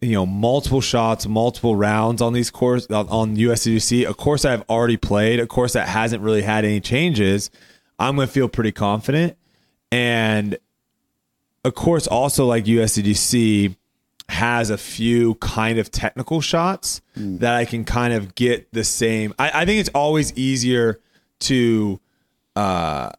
you 0.00 0.12
know 0.12 0.24
multiple 0.24 0.80
shots, 0.80 1.26
multiple 1.26 1.76
rounds 1.76 2.22
on 2.22 2.32
these 2.32 2.50
course 2.50 2.86
on, 2.86 3.08
on 3.08 3.36
USDC, 3.36 4.08
a 4.08 4.14
course 4.14 4.44
I've 4.44 4.62
already 4.70 4.96
played, 4.96 5.38
a 5.38 5.46
course 5.46 5.74
that 5.74 5.86
hasn't 5.86 6.22
really 6.22 6.42
had 6.42 6.64
any 6.64 6.80
changes. 6.80 7.50
I'm 7.98 8.16
gonna 8.16 8.26
feel 8.26 8.48
pretty 8.48 8.72
confident, 8.72 9.36
and 9.92 10.56
a 11.64 11.72
course 11.72 12.06
also 12.06 12.46
like 12.46 12.64
USDC 12.64 13.76
has 14.30 14.70
a 14.70 14.78
few 14.78 15.34
kind 15.36 15.78
of 15.78 15.90
technical 15.90 16.40
shots 16.40 17.02
that 17.40 17.54
I 17.54 17.66
can 17.66 17.84
kind 17.84 18.14
of 18.14 18.34
get 18.34 18.72
the 18.72 18.82
same. 18.82 19.34
I, 19.38 19.62
I 19.62 19.64
think 19.66 19.80
it's 19.80 19.90
always 19.94 20.32
easier 20.34 20.98
to 21.40 22.00
uh, 22.56 23.10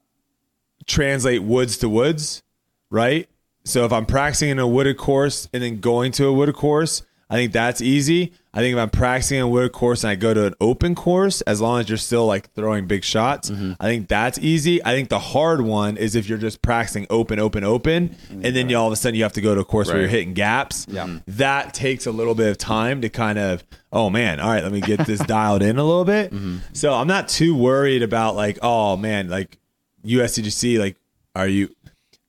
translate 0.88 1.44
woods 1.44 1.78
to 1.78 1.90
woods, 1.90 2.42
right? 2.90 3.30
So 3.66 3.84
if 3.84 3.92
I'm 3.92 4.06
practicing 4.06 4.50
in 4.50 4.60
a 4.60 4.68
wooded 4.68 4.98
course 4.98 5.50
and 5.52 5.62
then 5.62 5.80
going 5.80 6.12
to 6.14 6.28
a 6.28 6.34
wooded 6.34 6.56
course, 6.56 7.02
I 7.30 7.36
think 7.36 7.52
that's 7.52 7.82
easy. 7.82 8.34
I 8.54 8.60
think 8.60 8.74
if 8.74 8.80
I'm 8.80 8.92
practicing 8.92 9.38
in 9.40 9.44
a 9.44 9.48
wooded 9.48 9.72
course 9.72 10.04
and 10.04 10.12
I 10.12 10.16
go 10.16 10.34
to 10.34 10.46
an 10.46 10.54
open 10.62 10.94
course, 10.94 11.42
as 11.42 11.60
long 11.60 11.80
as 11.80 11.90
you're 11.90 11.98
still 11.98 12.28
like 12.28 12.54
throwing 12.54 12.86
big 12.86 13.04
shots, 13.04 13.50
mm-hmm. 13.50 13.74
I 13.80 13.86
think 13.86 14.08
that's 14.08 14.38
easy. 14.38 14.84
I 14.86 14.94
think 14.94 15.10
the 15.10 15.20
hard 15.20 15.62
one 15.62 15.98
is 15.98 16.16
if 16.16 16.30
you're 16.30 16.38
just 16.38 16.62
practicing 16.62 17.08
open, 17.10 17.40
open, 17.40 17.64
open, 17.64 18.16
and 18.30 18.56
then 18.56 18.70
you 18.70 18.78
all 18.78 18.88
of 18.88 18.94
a 18.94 18.96
sudden 18.96 19.16
you 19.16 19.24
have 19.24 19.34
to 19.34 19.42
go 19.42 19.56
to 19.56 19.62
a 19.62 19.66
course 19.66 19.88
where 19.88 20.00
you're 20.00 20.08
hitting 20.08 20.34
gaps. 20.34 20.86
Yeah. 20.88 21.20
That 21.28 21.74
takes 21.74 22.06
a 22.06 22.12
little 22.12 22.36
bit 22.36 22.50
of 22.50 22.60
time 22.60 23.02
to 23.02 23.10
kind 23.10 23.40
of, 23.40 23.64
oh 23.92 24.12
man, 24.12 24.40
all 24.40 24.52
right, 24.52 24.64
let 24.64 24.72
me 24.72 24.82
get 24.82 25.06
this 25.08 25.20
dialed 25.26 25.64
in 25.64 25.78
a 25.78 25.84
little 25.84 26.06
bit. 26.06 26.32
Mm-hmm. 26.32 26.58
So 26.74 26.94
I'm 26.94 27.08
not 27.08 27.28
too 27.28 27.58
worried 27.58 28.04
about 28.04 28.36
like, 28.36 28.60
oh 28.62 28.96
man, 28.96 29.30
like 29.30 29.58
USDGC, 30.06 30.78
like, 30.80 30.98
are 31.36 31.48
you 31.48 31.75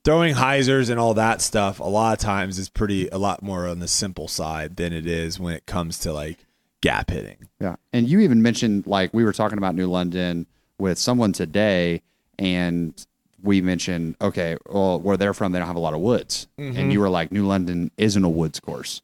throwing 0.07 0.35
hyzers 0.35 0.89
and 0.89 0.99
all 0.99 1.13
that 1.15 1.43
stuff? 1.43 1.81
A 1.81 1.85
lot 1.85 2.15
of 2.15 2.19
times 2.19 2.59
is 2.59 2.71
pretty 2.71 3.09
a 3.09 3.19
lot 3.19 3.43
more 3.43 3.67
on 3.67 3.81
the 3.81 3.89
simple 3.89 4.29
side 4.29 4.77
than 4.77 4.95
it 4.95 5.07
is 5.07 5.39
when 5.39 5.53
it 5.53 5.67
comes 5.67 5.99
to 5.99 6.13
like 6.13 6.39
gap 6.81 7.11
hitting. 7.11 7.49
Yeah. 7.61 7.77
And 7.93 8.09
you 8.09 8.21
even 8.21 8.41
mentioned 8.41 8.87
like 8.87 9.13
we 9.13 9.25
were 9.25 9.33
talking 9.33 9.59
about 9.59 9.75
New 9.75 9.89
London 9.89 10.47
with 10.79 10.97
someone 10.99 11.33
today 11.33 12.03
and 12.39 12.95
we 13.43 13.61
mentioned, 13.61 14.17
okay, 14.21 14.57
well, 14.67 15.01
where 15.01 15.17
they're 15.17 15.35
from, 15.35 15.53
they 15.53 15.59
don't 15.59 15.67
have 15.67 15.77
a 15.77 15.81
lot 15.81 15.95
of 15.95 16.01
woods. 16.01 16.47
And 16.57 16.75
mm-hmm. 16.75 16.91
you 16.91 17.01
were 17.01 17.11
like, 17.11 17.33
New 17.33 17.47
London 17.47 17.91
isn't 17.97 18.25
a 18.25 18.29
woods 18.29 18.61
course. 18.61 19.03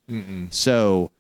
So 0.51 1.11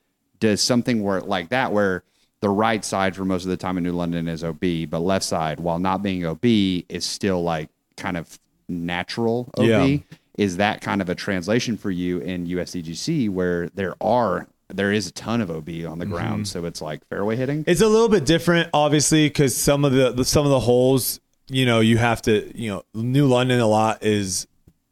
does 0.40 0.62
something 0.62 1.02
where 1.02 1.20
like 1.20 1.48
that, 1.50 1.72
where 1.72 2.04
the 2.40 2.50
right 2.50 2.84
side 2.84 3.16
for 3.16 3.24
most 3.24 3.44
of 3.44 3.50
the 3.50 3.56
time 3.56 3.78
in 3.78 3.84
New 3.84 3.92
London 3.92 4.28
is 4.28 4.44
OB, 4.44 4.90
but 4.90 5.00
left 5.00 5.24
side, 5.24 5.60
while 5.60 5.78
not 5.78 6.02
being 6.02 6.24
OB, 6.24 6.44
is 6.44 7.04
still 7.04 7.42
like 7.42 7.68
kind 7.96 8.16
of 8.16 8.38
natural 8.72 9.50
OB? 9.56 9.64
Yeah. 9.66 9.96
Is 10.38 10.56
that 10.56 10.80
kind 10.80 11.02
of 11.02 11.08
a 11.08 11.14
translation 11.14 11.76
for 11.76 11.90
you 11.90 12.18
in 12.18 12.46
USDGC 12.46 13.28
where 13.30 13.68
there 13.70 13.94
are 14.00 14.48
there 14.68 14.92
is 14.92 15.06
a 15.06 15.12
ton 15.12 15.40
of 15.40 15.50
OB 15.50 15.68
on 15.86 15.98
the 15.98 16.06
ground, 16.06 16.44
mm-hmm. 16.44 16.58
so 16.58 16.64
it's 16.64 16.80
like 16.80 17.06
fairway 17.08 17.36
hitting? 17.36 17.64
It's 17.66 17.80
a 17.80 17.88
little 17.88 18.08
bit 18.08 18.24
different, 18.24 18.70
obviously, 18.72 19.26
because 19.28 19.54
some 19.54 19.84
of 19.84 19.92
the, 19.92 20.12
the 20.12 20.24
some 20.24 20.44
of 20.44 20.50
the 20.50 20.60
holes, 20.60 21.20
you 21.48 21.66
know, 21.66 21.80
you 21.80 21.98
have 21.98 22.22
to, 22.22 22.50
you 22.58 22.70
know, 22.70 22.82
New 22.94 23.26
London 23.26 23.60
a 23.60 23.66
lot 23.66 24.02
is 24.02 24.46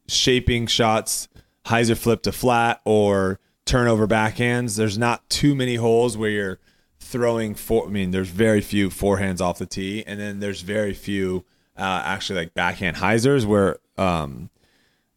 shaping 0.07 0.67
shots, 0.67 1.27
hyzer 1.65 1.97
flip 1.97 2.21
to 2.23 2.31
flat 2.31 2.81
or 2.85 3.39
turnover 3.65 4.07
backhands. 4.07 4.77
There's 4.77 4.97
not 4.97 5.27
too 5.29 5.55
many 5.55 5.75
holes 5.75 6.17
where 6.17 6.29
you're 6.29 6.59
throwing 6.99 7.55
four. 7.55 7.87
I 7.87 7.89
mean, 7.89 8.11
there's 8.11 8.29
very 8.29 8.61
few 8.61 8.89
forehands 8.89 9.41
off 9.41 9.57
the 9.57 9.65
tee, 9.65 10.03
and 10.05 10.19
then 10.19 10.39
there's 10.39 10.61
very 10.61 10.93
few 10.93 11.45
uh, 11.81 12.03
actually 12.05 12.39
like 12.39 12.53
backhand 12.53 12.97
hyzers 12.97 13.43
where 13.45 13.79
um, 13.97 14.49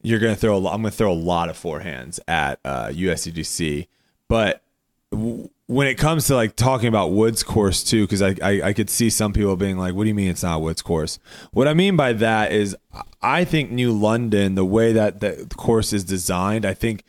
you're 0.02 0.18
going 0.18 0.34
to 0.34 0.40
throw. 0.40 0.56
A 0.56 0.58
lot, 0.58 0.74
I'm 0.74 0.80
going 0.80 0.90
to 0.90 0.96
throw 0.96 1.12
a 1.12 1.14
lot 1.14 1.50
of 1.50 1.58
forehands 1.60 2.18
at 2.26 2.58
uh, 2.64 2.88
USDGC, 2.88 3.86
but 4.28 4.62
w- 5.10 5.50
when 5.66 5.86
it 5.86 5.96
comes 5.96 6.26
to 6.28 6.34
like 6.34 6.56
talking 6.56 6.88
about 6.88 7.12
Woods 7.12 7.42
course 7.42 7.84
too, 7.84 8.04
because 8.04 8.22
I, 8.22 8.34
I 8.42 8.62
I 8.62 8.72
could 8.72 8.88
see 8.88 9.10
some 9.10 9.34
people 9.34 9.56
being 9.56 9.76
like, 9.76 9.94
"What 9.94 10.04
do 10.04 10.08
you 10.08 10.14
mean 10.14 10.30
it's 10.30 10.42
not 10.42 10.62
Woods 10.62 10.80
course?" 10.80 11.18
What 11.52 11.68
I 11.68 11.74
mean 11.74 11.96
by 11.96 12.14
that 12.14 12.52
is, 12.52 12.74
I 13.20 13.44
think 13.44 13.70
New 13.70 13.92
London, 13.92 14.54
the 14.54 14.64
way 14.64 14.92
that 14.92 15.20
the 15.20 15.46
course 15.56 15.92
is 15.92 16.02
designed, 16.02 16.64
I 16.64 16.74
think 16.74 17.04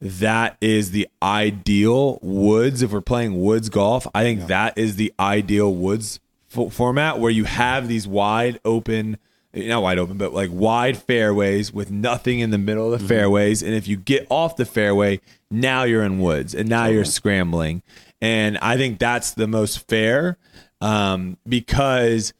that 0.00 0.56
is 0.60 0.90
the 0.90 1.08
ideal 1.22 2.18
woods. 2.22 2.82
If 2.82 2.92
we're 2.92 3.00
playing 3.00 3.40
woods 3.40 3.68
golf, 3.68 4.06
I 4.14 4.22
think 4.22 4.46
that 4.48 4.76
is 4.76 4.96
the 4.96 5.12
ideal 5.18 5.74
woods 5.74 6.20
f- 6.66 6.72
format 6.72 7.18
where 7.18 7.30
you 7.30 7.44
have 7.44 7.88
these 7.88 8.06
wide 8.06 8.60
open 8.64 9.18
not 9.54 9.82
wide 9.82 9.98
open, 9.98 10.18
but 10.18 10.32
like 10.32 10.50
wide 10.52 10.96
fairways 10.96 11.72
with 11.72 11.90
nothing 11.90 12.40
in 12.40 12.50
the 12.50 12.58
middle 12.58 12.92
of 12.92 13.00
the 13.00 13.08
fairways. 13.08 13.62
And 13.62 13.74
if 13.74 13.88
you 13.88 13.96
get 13.96 14.26
off 14.30 14.56
the 14.56 14.66
fairway, 14.66 15.20
now 15.50 15.84
you're 15.84 16.02
in 16.02 16.18
woods 16.18 16.54
and 16.54 16.68
now 16.68 16.86
you're 16.86 17.04
scrambling. 17.04 17.82
And 18.20 18.58
I 18.58 18.76
think 18.76 18.98
that's 18.98 19.32
the 19.32 19.46
most 19.46 19.88
fair 19.88 20.36
um, 20.80 21.38
because 21.48 22.34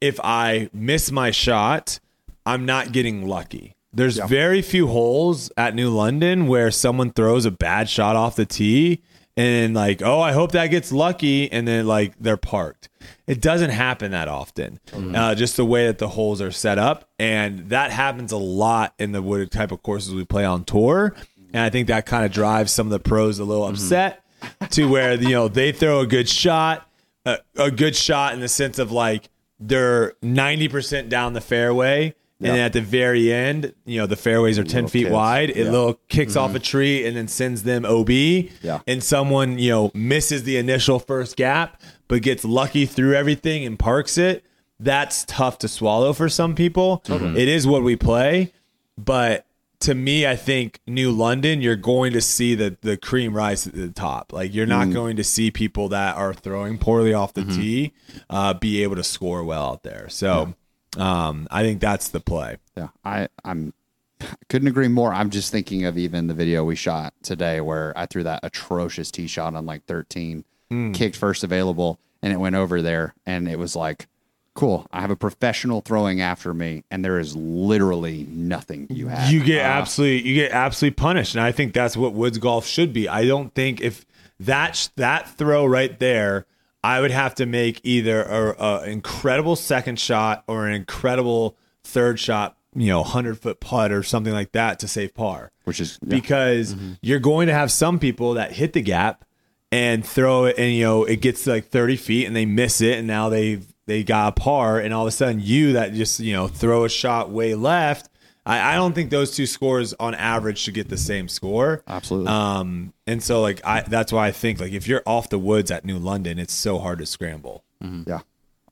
if 0.00 0.20
I 0.22 0.70
miss 0.72 1.10
my 1.10 1.30
shot, 1.30 1.98
I'm 2.44 2.66
not 2.66 2.92
getting 2.92 3.26
lucky. 3.26 3.76
There's 3.92 4.18
very 4.18 4.62
few 4.62 4.86
holes 4.86 5.50
at 5.56 5.74
New 5.74 5.90
London 5.90 6.46
where 6.46 6.70
someone 6.70 7.10
throws 7.10 7.44
a 7.44 7.50
bad 7.50 7.88
shot 7.88 8.16
off 8.16 8.36
the 8.36 8.46
tee 8.46 9.02
and 9.36 9.74
like, 9.74 10.02
oh, 10.02 10.20
I 10.20 10.32
hope 10.32 10.52
that 10.52 10.66
gets 10.68 10.92
lucky, 10.92 11.50
and 11.50 11.66
then 11.66 11.86
like 11.86 12.14
they're 12.18 12.36
parked. 12.36 12.88
It 13.26 13.40
doesn't 13.40 13.70
happen 13.70 14.10
that 14.10 14.28
often. 14.28 14.80
Uh, 15.14 15.34
just 15.34 15.56
the 15.56 15.64
way 15.64 15.86
that 15.86 15.98
the 15.98 16.08
holes 16.08 16.40
are 16.42 16.50
set 16.50 16.78
up, 16.78 17.08
and 17.18 17.68
that 17.70 17.90
happens 17.90 18.32
a 18.32 18.36
lot 18.36 18.94
in 18.98 19.12
the 19.12 19.22
wooded 19.22 19.50
type 19.50 19.72
of 19.72 19.82
courses 19.82 20.14
we 20.14 20.24
play 20.24 20.44
on 20.44 20.64
tour. 20.64 21.14
And 21.52 21.62
I 21.62 21.70
think 21.70 21.88
that 21.88 22.06
kind 22.06 22.24
of 22.24 22.32
drives 22.32 22.72
some 22.72 22.86
of 22.86 22.90
the 22.90 23.00
pros 23.00 23.38
a 23.38 23.44
little 23.44 23.66
upset 23.66 24.22
to 24.70 24.86
where 24.88 25.14
you 25.14 25.30
know 25.30 25.48
they 25.48 25.72
throw 25.72 26.00
a 26.00 26.06
good 26.06 26.28
shot, 26.28 26.86
a, 27.24 27.38
a 27.56 27.70
good 27.70 27.96
shot 27.96 28.34
in 28.34 28.40
the 28.40 28.48
sense 28.48 28.78
of 28.78 28.92
like 28.92 29.28
they're 29.58 30.14
ninety 30.22 30.68
percent 30.68 31.08
down 31.08 31.32
the 31.32 31.40
fairway. 31.40 32.14
And 32.40 32.56
then 32.56 32.60
at 32.60 32.72
the 32.72 32.80
very 32.80 33.32
end, 33.32 33.74
you 33.84 33.98
know, 34.00 34.06
the 34.06 34.16
fairways 34.16 34.58
are 34.58 34.64
10 34.64 34.88
feet 34.88 35.04
kiss. 35.04 35.12
wide. 35.12 35.50
It 35.50 35.56
Yeah. 35.56 35.62
Mm-hmm. 35.64 35.72
little 35.72 36.00
kicks 36.08 36.36
off 36.36 36.54
a 36.54 36.58
tree 36.58 37.06
and 37.06 37.16
then 37.16 37.28
sends 37.28 37.64
them 37.64 37.84
OB. 37.84 38.10
Yeah. 38.10 38.80
And 38.86 39.04
someone, 39.04 39.58
you 39.58 39.70
know, 39.70 39.90
misses 39.94 40.44
the 40.44 40.56
initial 40.56 40.98
first 40.98 41.36
gap, 41.36 41.80
but 42.08 42.22
gets 42.22 42.44
lucky 42.44 42.86
through 42.86 43.14
everything 43.14 43.64
and 43.64 43.78
parks 43.78 44.16
it. 44.16 44.44
That's 44.78 45.24
tough 45.26 45.58
to 45.58 45.68
swallow 45.68 46.14
for 46.14 46.30
some 46.30 46.54
people. 46.54 47.02
It 47.36 47.48
is 47.48 47.66
what 47.66 47.82
we 47.82 47.96
play. 47.96 48.52
But 48.96 49.44
to 49.80 49.94
me, 49.94 50.26
I 50.26 50.36
think 50.36 50.80
New 50.86 51.10
London, 51.10 51.60
you're 51.62 51.76
going 51.76 52.12
to 52.14 52.20
see 52.20 52.54
the, 52.54 52.76
the 52.80 52.96
cream 52.96 53.34
rise 53.34 53.62
to 53.64 53.70
the 53.70 53.88
top. 53.90 54.32
Like, 54.32 54.54
you're 54.54 54.66
not 54.66 54.90
going 54.92 55.16
to 55.16 55.24
see 55.24 55.50
people 55.50 55.88
that 55.90 56.16
are 56.16 56.32
throwing 56.34 56.78
poorly 56.78 57.12
off 57.14 57.32
the 57.34 57.44
tee 57.44 57.92
uh, 58.28 58.54
be 58.54 58.82
able 58.82 58.96
to 58.96 59.04
score 59.04 59.42
well 59.44 59.66
out 59.66 59.82
there. 59.82 60.08
So 60.10 60.54
um, 60.96 61.46
I 61.50 61.62
think 61.62 61.80
that's 61.80 62.08
the 62.08 62.20
play. 62.20 62.56
Yeah, 62.76 62.88
I 63.04 63.28
I'm 63.44 63.72
couldn't 64.48 64.68
agree 64.68 64.88
more. 64.88 65.12
I'm 65.12 65.30
just 65.30 65.52
thinking 65.52 65.84
of 65.84 65.96
even 65.98 66.26
the 66.26 66.34
video 66.34 66.64
we 66.64 66.76
shot 66.76 67.14
today 67.22 67.60
where 67.60 67.92
I 67.96 68.06
threw 68.06 68.22
that 68.24 68.40
atrocious 68.42 69.10
tee 69.10 69.26
shot 69.26 69.54
on 69.54 69.66
like 69.66 69.84
13, 69.86 70.44
kicked 70.92 71.16
first 71.16 71.42
available, 71.44 71.98
and 72.22 72.32
it 72.32 72.36
went 72.36 72.54
over 72.56 72.82
there, 72.82 73.14
and 73.26 73.48
it 73.48 73.58
was 73.58 73.74
like, 73.74 74.06
cool. 74.54 74.86
I 74.92 75.00
have 75.00 75.10
a 75.10 75.16
professional 75.16 75.80
throwing 75.80 76.20
after 76.20 76.52
me, 76.52 76.84
and 76.90 77.04
there 77.04 77.18
is 77.18 77.34
literally 77.36 78.26
nothing 78.28 78.86
you 78.90 79.08
have. 79.08 79.32
you 79.32 79.42
get 79.42 79.64
absolutely 79.64 80.28
you 80.28 80.34
get 80.34 80.52
absolutely 80.52 80.94
punished 80.96 81.34
and 81.34 81.42
i 81.42 81.50
think 81.52 81.72
that's 81.72 81.96
what 81.96 82.12
woods 82.12 82.36
golf 82.38 82.66
should 82.66 82.92
be 82.92 83.08
i 83.08 83.24
don't 83.26 83.54
think 83.54 83.80
if 83.80 84.04
that 84.40 84.90
that 84.96 85.28
throw 85.36 85.64
right 85.64 85.98
there 85.98 86.46
i 86.82 87.00
would 87.00 87.10
have 87.10 87.34
to 87.34 87.46
make 87.46 87.80
either 87.84 88.22
a, 88.22 88.62
a 88.62 88.84
incredible 88.84 89.56
second 89.56 89.98
shot 89.98 90.44
or 90.46 90.66
an 90.66 90.74
incredible 90.74 91.56
third 91.84 92.18
shot 92.18 92.56
you 92.74 92.86
know 92.86 93.00
100 93.00 93.38
foot 93.38 93.60
putt 93.60 93.92
or 93.92 94.02
something 94.02 94.32
like 94.32 94.52
that 94.52 94.78
to 94.78 94.88
save 94.88 95.14
par 95.14 95.50
which 95.64 95.80
is 95.80 95.98
yeah. 96.02 96.08
because 96.14 96.74
mm-hmm. 96.74 96.92
you're 97.02 97.18
going 97.18 97.48
to 97.48 97.54
have 97.54 97.70
some 97.70 97.98
people 97.98 98.34
that 98.34 98.52
hit 98.52 98.72
the 98.72 98.82
gap 98.82 99.24
and 99.72 100.04
throw 100.04 100.46
it 100.46 100.56
and 100.58 100.72
you 100.72 100.84
know 100.84 101.04
it 101.04 101.20
gets 101.20 101.44
to 101.44 101.50
like 101.50 101.68
30 101.68 101.96
feet 101.96 102.26
and 102.26 102.34
they 102.34 102.46
miss 102.46 102.80
it 102.80 102.98
and 102.98 103.06
now 103.06 103.28
they 103.28 103.60
they 103.86 104.04
got 104.04 104.28
a 104.28 104.40
par 104.40 104.78
and 104.78 104.94
all 104.94 105.02
of 105.02 105.08
a 105.08 105.12
sudden 105.12 105.40
you 105.40 105.72
that 105.74 105.92
just 105.94 106.20
you 106.20 106.32
know 106.32 106.48
throw 106.48 106.84
a 106.84 106.88
shot 106.88 107.30
way 107.30 107.54
left 107.54 108.08
I, 108.46 108.72
I 108.72 108.74
don't 108.74 108.94
think 108.94 109.10
those 109.10 109.34
two 109.36 109.46
scores 109.46 109.92
on 110.00 110.14
average 110.14 110.58
should 110.58 110.74
get 110.74 110.88
the 110.88 110.96
same 110.96 111.28
score 111.28 111.82
Absolutely. 111.86 112.28
um 112.32 112.92
and 113.06 113.22
so 113.22 113.40
like 113.42 113.60
I 113.64 113.82
that's 113.82 114.12
why 114.12 114.26
I 114.28 114.32
think 114.32 114.60
like 114.60 114.72
if 114.72 114.88
you're 114.88 115.02
off 115.06 115.28
the 115.28 115.38
woods 115.38 115.70
at 115.70 115.84
New 115.84 115.98
London 115.98 116.38
it's 116.38 116.54
so 116.54 116.78
hard 116.78 116.98
to 117.00 117.06
scramble 117.06 117.64
yeah. 118.06 118.20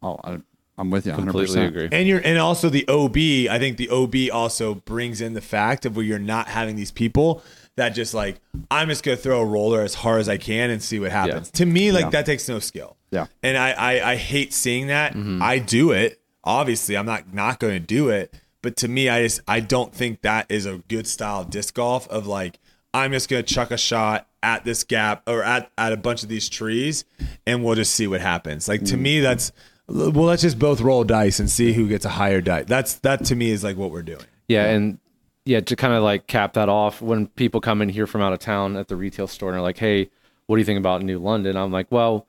Oh, 0.03 0.19
I, 0.23 0.39
I'm 0.77 0.91
with 0.91 1.07
you. 1.07 1.13
100%. 1.13 1.17
Completely 1.17 1.65
agree. 1.65 1.89
and 1.91 2.07
you're 2.07 2.21
and 2.25 2.39
also 2.39 2.69
the 2.69 2.87
OB, 2.89 3.17
I 3.51 3.59
think 3.59 3.79
the 3.79 3.89
OB 3.91 4.15
also 4.33 4.75
brings 4.75 5.21
in 5.21 5.33
the 5.35 5.41
fact 5.41 5.85
of 5.87 5.97
where 5.97 6.05
you're 6.05 6.19
not 6.21 6.47
having 6.49 6.77
these 6.77 6.93
people 6.93 7.43
that 7.77 7.91
just 7.91 8.15
like 8.15 8.41
I'm 8.71 8.89
just 8.89 9.03
gonna 9.03 9.17
throw 9.17 9.41
a 9.41 9.45
roller 9.45 9.81
as 9.83 9.95
hard 9.95 10.21
as 10.21 10.29
I 10.29 10.37
can 10.37 10.71
and 10.71 10.83
see 10.83 11.01
what 11.01 11.11
happens. 11.11 11.51
To 11.53 11.67
me, 11.67 11.91
like 11.91 12.05
Yeah. 12.05 12.11
that 12.11 12.27
takes 12.27 12.49
no 12.49 12.59
skill. 12.61 12.97
Yeah. 13.11 13.27
And 13.43 13.57
I 13.59 13.71
I, 13.73 14.13
I 14.13 14.17
hate 14.17 14.53
seeing 14.53 14.87
that. 14.89 15.15
I 15.17 15.59
do 15.59 15.91
it. 15.93 16.21
Obviously, 16.45 16.97
I'm 16.97 17.07
not 17.07 17.33
not 17.35 17.59
going 17.61 17.75
to 17.75 17.81
do 17.85 18.11
it. 18.11 18.33
But 18.63 18.77
to 18.79 18.89
me, 18.89 19.09
I 19.09 19.23
just 19.23 19.41
I 19.47 19.61
don't 19.61 19.95
think 19.95 20.23
that 20.23 20.47
is 20.51 20.67
a 20.67 20.79
good 20.89 21.07
style 21.07 21.43
of 21.43 21.51
disc 21.51 21.75
golf. 21.75 22.09
Of 22.09 22.27
like 22.27 22.59
I'm 22.93 23.13
just 23.13 23.29
gonna 23.29 23.43
chuck 23.43 23.71
a 23.71 23.79
shot 23.79 24.27
at 24.43 24.65
this 24.65 24.85
gap 24.85 25.23
or 25.29 25.43
at 25.43 25.71
at 25.79 25.93
a 25.93 25.97
bunch 25.97 26.23
of 26.23 26.29
these 26.29 26.49
trees, 26.49 27.05
and 27.47 27.65
we'll 27.65 27.75
just 27.75 27.95
see 27.95 28.07
what 28.07 28.21
happens. 28.21 28.69
Like 28.69 28.85
to 28.87 28.97
mm. 28.97 29.01
me, 29.01 29.21
that's 29.21 29.53
well, 29.89 30.27
let's 30.27 30.43
just 30.43 30.59
both 30.59 30.81
roll 30.81 31.05
dice 31.05 31.41
and 31.41 31.51
see 31.51 31.73
who 31.73 31.89
gets 31.89 32.05
a 32.05 32.11
higher 32.11 32.41
die. 32.41 32.63
That's 32.65 32.95
that 32.97 33.25
to 33.27 33.37
me 33.37 33.51
is 33.51 33.65
like 33.65 33.77
what 33.77 33.91
we're 33.91 34.03
doing. 34.03 34.25
Yeah, 34.49 34.65
and 34.67 34.99
yeah, 35.45 35.61
to 35.61 35.77
kind 35.77 35.95
of 35.95 36.03
like 36.03 36.27
cap 36.27 36.55
that 36.55 36.69
off, 36.69 37.01
when 37.01 37.27
people 37.29 37.61
come 37.61 37.81
in 37.81 37.89
here 37.89 38.07
from 38.07 38.21
out 38.21 38.33
of 38.33 38.39
town 38.39 38.77
at 38.77 38.89
the 38.89 38.97
retail 38.97 39.27
store 39.27 39.51
and 39.51 39.59
are 39.59 39.63
like, 39.63 39.79
"Hey, 39.79 40.11
what 40.47 40.57
do 40.57 40.61
you 40.61 40.67
think 40.67 40.79
about 40.79 41.03
New 41.03 41.19
London?" 41.19 41.57
I'm 41.57 41.73
like, 41.73 41.87
"Well, 41.91 42.27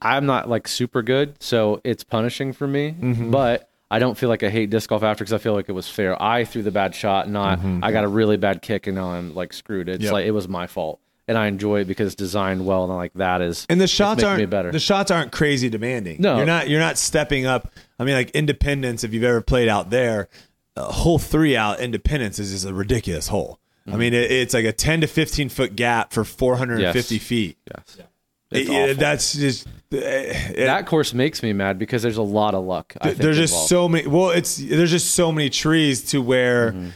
I'm 0.00 0.26
not 0.26 0.48
like 0.48 0.66
super 0.68 1.02
good, 1.02 1.42
so 1.42 1.80
it's 1.84 2.04
punishing 2.04 2.52
for 2.52 2.66
me, 2.66 2.94
mm-hmm. 2.98 3.30
but." 3.30 3.68
I 3.92 3.98
don't 3.98 4.16
feel 4.16 4.28
like 4.30 4.42
I 4.42 4.48
hate 4.48 4.70
disc 4.70 4.88
golf 4.88 5.02
after 5.02 5.22
because 5.22 5.34
I 5.34 5.38
feel 5.38 5.52
like 5.52 5.68
it 5.68 5.72
was 5.72 5.88
fair. 5.88 6.20
I 6.20 6.44
threw 6.44 6.62
the 6.62 6.70
bad 6.70 6.94
shot, 6.94 7.28
not 7.28 7.60
I 7.82 7.92
got 7.92 8.04
a 8.04 8.08
really 8.08 8.36
bad 8.38 8.62
kick 8.62 8.86
and 8.86 8.96
now 8.96 9.10
I'm 9.12 9.34
like 9.34 9.52
screwed. 9.52 9.88
It's 9.88 10.04
Yep. 10.04 10.12
like 10.12 10.26
it 10.26 10.30
was 10.30 10.48
my 10.48 10.66
fault, 10.66 10.98
and 11.28 11.36
I 11.36 11.46
enjoy 11.46 11.80
it 11.80 11.84
because 11.84 12.06
it's 12.06 12.14
designed 12.16 12.64
well, 12.64 12.84
and 12.84 12.94
like 12.94 13.12
that 13.14 13.42
is 13.42 13.66
And 13.68 13.80
the 13.80 13.86
shots 13.86 14.22
aren't 14.22 14.48
better. 14.50 14.72
the 14.72 14.80
shots 14.80 15.10
aren't 15.10 15.30
crazy 15.30 15.68
demanding. 15.68 16.16
No. 16.20 16.36
you're 16.38 16.46
not 16.46 16.68
you're 16.70 16.80
not 16.80 16.96
stepping 16.98 17.44
up. 17.46 17.70
I 17.98 18.04
mean, 18.04 18.14
like 18.14 18.30
Independence, 18.30 19.04
if 19.04 19.12
you've 19.12 19.24
ever 19.24 19.42
played 19.42 19.68
out 19.68 19.90
there, 19.90 20.28
a 20.74 20.84
hole 20.84 21.18
three 21.18 21.54
out 21.56 21.78
Independence 21.80 22.38
is 22.38 22.50
just 22.50 22.64
a 22.66 22.72
ridiculous 22.72 23.28
hole. 23.28 23.58
Mm-hmm. 23.86 23.94
I 23.94 23.98
mean, 23.98 24.14
it, 24.14 24.30
it's 24.30 24.54
like 24.54 24.64
a 24.64 24.72
ten 24.72 25.02
to 25.02 25.06
fifteen 25.06 25.48
foot 25.50 25.76
gap 25.76 26.12
for 26.14 26.24
four 26.24 26.56
hundred 26.56 26.80
and 26.80 26.92
fifty 26.94 27.16
Yes. 27.16 27.24
feet. 27.24 27.58
yes. 27.70 27.96
It- 27.98 28.06
It's 28.52 28.70
it- 28.70 28.98
that's 28.98 29.34
just 29.34 29.66
uh, 29.66 29.70
it- 29.92 30.56
that 30.66 30.86
course 30.86 31.12
makes 31.14 31.42
me 31.42 31.52
mad 31.52 31.78
because 31.78 32.02
there's 32.02 32.16
a 32.16 32.22
lot 32.22 32.54
of 32.54 32.64
luck. 32.64 32.94
I 33.00 33.08
think, 33.08 33.18
there's 33.18 33.36
just 33.36 33.52
involved. 33.52 33.68
so 33.68 33.88
many. 33.88 34.06
Well, 34.06 34.30
it's 34.30 34.56
there's 34.56 34.90
just 34.90 35.14
so 35.14 35.32
many 35.32 35.50
trees 35.50 36.04
to 36.10 36.20
where 36.22 36.72
Mm-hmm. 36.72 36.90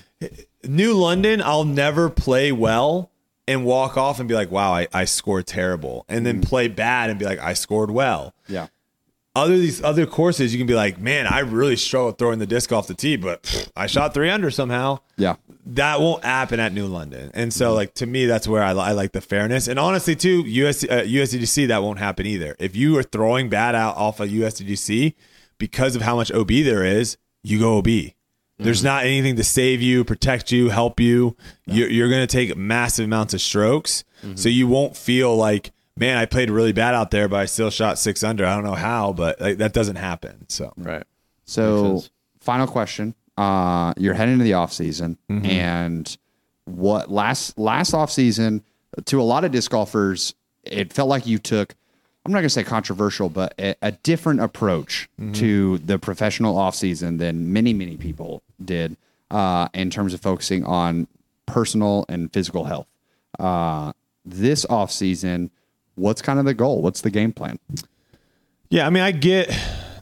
New 0.64 0.94
London, 0.94 1.42
I'll 1.42 1.64
never 1.64 2.08
play 2.10 2.50
well 2.50 3.10
and 3.46 3.64
walk 3.64 3.96
off 3.96 4.18
and 4.18 4.28
be 4.28 4.34
like, 4.34 4.50
"Wow, 4.50 4.72
I, 4.72 4.88
I 4.92 5.04
scored 5.04 5.46
terrible," 5.46 6.04
and 6.08 6.24
then 6.26 6.40
play 6.40 6.68
bad 6.68 7.10
and 7.10 7.18
be 7.18 7.24
like, 7.26 7.38
"I 7.38 7.52
scored 7.52 7.90
well." 7.90 8.34
Yeah. 8.48 8.68
other 9.36 9.56
these 9.58 9.82
other 9.84 10.06
courses, 10.06 10.54
you 10.54 10.58
can 10.58 10.66
be 10.66 10.74
like, 10.74 10.98
man, 10.98 11.26
I 11.26 11.40
really 11.40 11.76
struggled 11.76 12.16
throwing 12.18 12.38
the 12.38 12.46
disc 12.46 12.72
off 12.72 12.86
the 12.86 12.94
tee, 12.94 13.16
but 13.16 13.70
I 13.76 13.86
shot 13.86 14.14
three 14.14 14.30
under 14.30 14.50
somehow. 14.50 15.00
Yeah. 15.18 15.36
That 15.70 16.00
won't 16.00 16.24
happen 16.24 16.60
at 16.60 16.72
New 16.72 16.86
London, 16.86 17.32
and 17.34 17.52
so 17.52 17.66
mm-hmm. 17.66 17.74
like 17.74 17.94
to 17.94 18.06
me, 18.06 18.26
that's 18.26 18.46
where 18.46 18.62
I, 18.62 18.70
I 18.70 18.92
like 18.92 19.10
the 19.10 19.20
fairness. 19.20 19.66
And 19.66 19.80
honestly, 19.80 20.14
too, 20.14 20.42
US, 20.46 20.84
uh, 20.84 21.02
USDGC 21.04 21.66
that 21.68 21.82
won't 21.82 21.98
happen 21.98 22.24
either. 22.24 22.54
If 22.60 22.76
you 22.76 22.96
are 22.98 23.02
throwing 23.02 23.48
bad 23.48 23.74
out 23.74 23.96
off 23.96 24.20
of 24.20 24.28
USDGC 24.28 25.14
because 25.58 25.96
of 25.96 26.02
how 26.02 26.14
much 26.14 26.30
OB 26.30 26.48
there 26.48 26.84
is, 26.84 27.16
you 27.42 27.58
go 27.58 27.78
OB. 27.78 27.88
There's 28.58 28.78
mm-hmm. 28.78 28.86
not 28.86 29.04
anything 29.04 29.36
to 29.36 29.44
save 29.44 29.82
you, 29.82 30.04
protect 30.04 30.50
you, 30.50 30.70
help 30.70 30.98
you. 30.98 31.36
You're, 31.66 31.90
you're 31.90 32.08
going 32.08 32.26
to 32.26 32.32
take 32.32 32.56
massive 32.56 33.04
amounts 33.04 33.34
of 33.34 33.40
strokes, 33.40 34.04
mm-hmm. 34.22 34.36
so 34.36 34.48
you 34.48 34.66
won't 34.66 34.96
feel 34.96 35.36
like, 35.36 35.72
man, 35.96 36.16
I 36.16 36.24
played 36.24 36.48
really 36.48 36.72
bad 36.72 36.94
out 36.94 37.10
there, 37.10 37.28
but 37.28 37.40
I 37.40 37.46
still 37.46 37.70
shot 37.70 37.98
six 37.98 38.22
under. 38.22 38.46
I 38.46 38.54
don't 38.54 38.64
know 38.64 38.74
how, 38.74 39.12
but 39.12 39.40
like, 39.40 39.58
that 39.58 39.72
doesn't 39.72 39.96
happen. 39.96 40.48
So 40.48 40.72
right. 40.76 41.04
So, 41.44 42.02
final 42.40 42.66
question. 42.66 43.14
Uh, 43.36 43.92
you're 43.96 44.14
heading 44.14 44.34
into 44.34 44.44
the 44.44 44.54
off 44.54 44.72
season, 44.72 45.18
and 45.28 46.16
what 46.64 47.10
last 47.10 47.58
last 47.58 47.92
off 47.94 48.10
season 48.10 48.62
to 49.04 49.20
a 49.20 49.22
lot 49.24 49.44
of 49.44 49.52
disc 49.52 49.70
golfers, 49.70 50.34
it 50.64 50.92
felt 50.92 51.08
like 51.08 51.26
you 51.26 51.38
took. 51.38 51.74
I'm 52.24 52.32
not 52.32 52.38
going 52.38 52.46
to 52.46 52.50
say 52.50 52.64
controversial, 52.64 53.28
but 53.28 53.54
a, 53.58 53.76
a 53.82 53.92
different 53.92 54.40
approach 54.40 55.08
to 55.34 55.78
the 55.78 55.96
professional 55.98 56.58
off 56.58 56.74
season 56.74 57.18
than 57.18 57.52
many 57.52 57.72
many 57.72 57.96
people 57.96 58.42
did 58.64 58.96
uh, 59.30 59.68
in 59.74 59.90
terms 59.90 60.12
of 60.14 60.20
focusing 60.20 60.64
on 60.64 61.06
personal 61.46 62.04
and 62.08 62.32
physical 62.32 62.64
health. 62.64 62.88
Uh, 63.38 63.92
this 64.24 64.64
off 64.64 64.90
season, 64.90 65.50
what's 65.94 66.20
kind 66.20 66.38
of 66.40 66.46
the 66.46 66.54
goal? 66.54 66.82
What's 66.82 67.02
the 67.02 67.10
game 67.10 67.32
plan? 67.32 67.58
Yeah, 68.70 68.86
I 68.86 68.90
mean, 68.90 69.04
I 69.04 69.12
get 69.12 69.48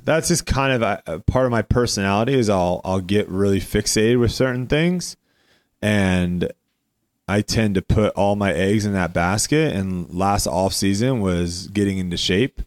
that's 0.05 0.29
just 0.29 0.47
kind 0.47 0.73
of 0.73 0.83
a, 0.83 1.03
a 1.07 1.21
part 1.21 1.47
of 1.47 1.51
my 1.51 1.63
personality 1.63 2.35
is 2.35 2.49
I'll 2.49 2.81
I'll 2.85 3.01
get 3.01 3.29
really 3.29 3.61
fixated 3.61 4.21
with 4.21 4.33
certain 4.33 4.67
things, 4.67 5.17
and 5.83 6.53
I 7.27 7.41
tend 7.41 7.75
to 7.77 7.83
put 7.83 8.13
all 8.15 8.37
my 8.37 8.53
eggs 8.53 8.85
in 8.85 8.93
that 8.93 9.15
basket. 9.15 9.75
And 9.75 10.13
last 10.13 10.47
off 10.47 10.75
season 10.75 11.21
was 11.21 11.69
getting 11.69 11.99
into 11.99 12.17
shape, 12.17 12.61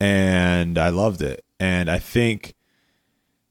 and 0.00 0.78
I 0.78 0.90
loved 0.90 1.20
it. 1.20 1.44
And 1.58 1.90
I 1.90 1.98
think 1.98 2.54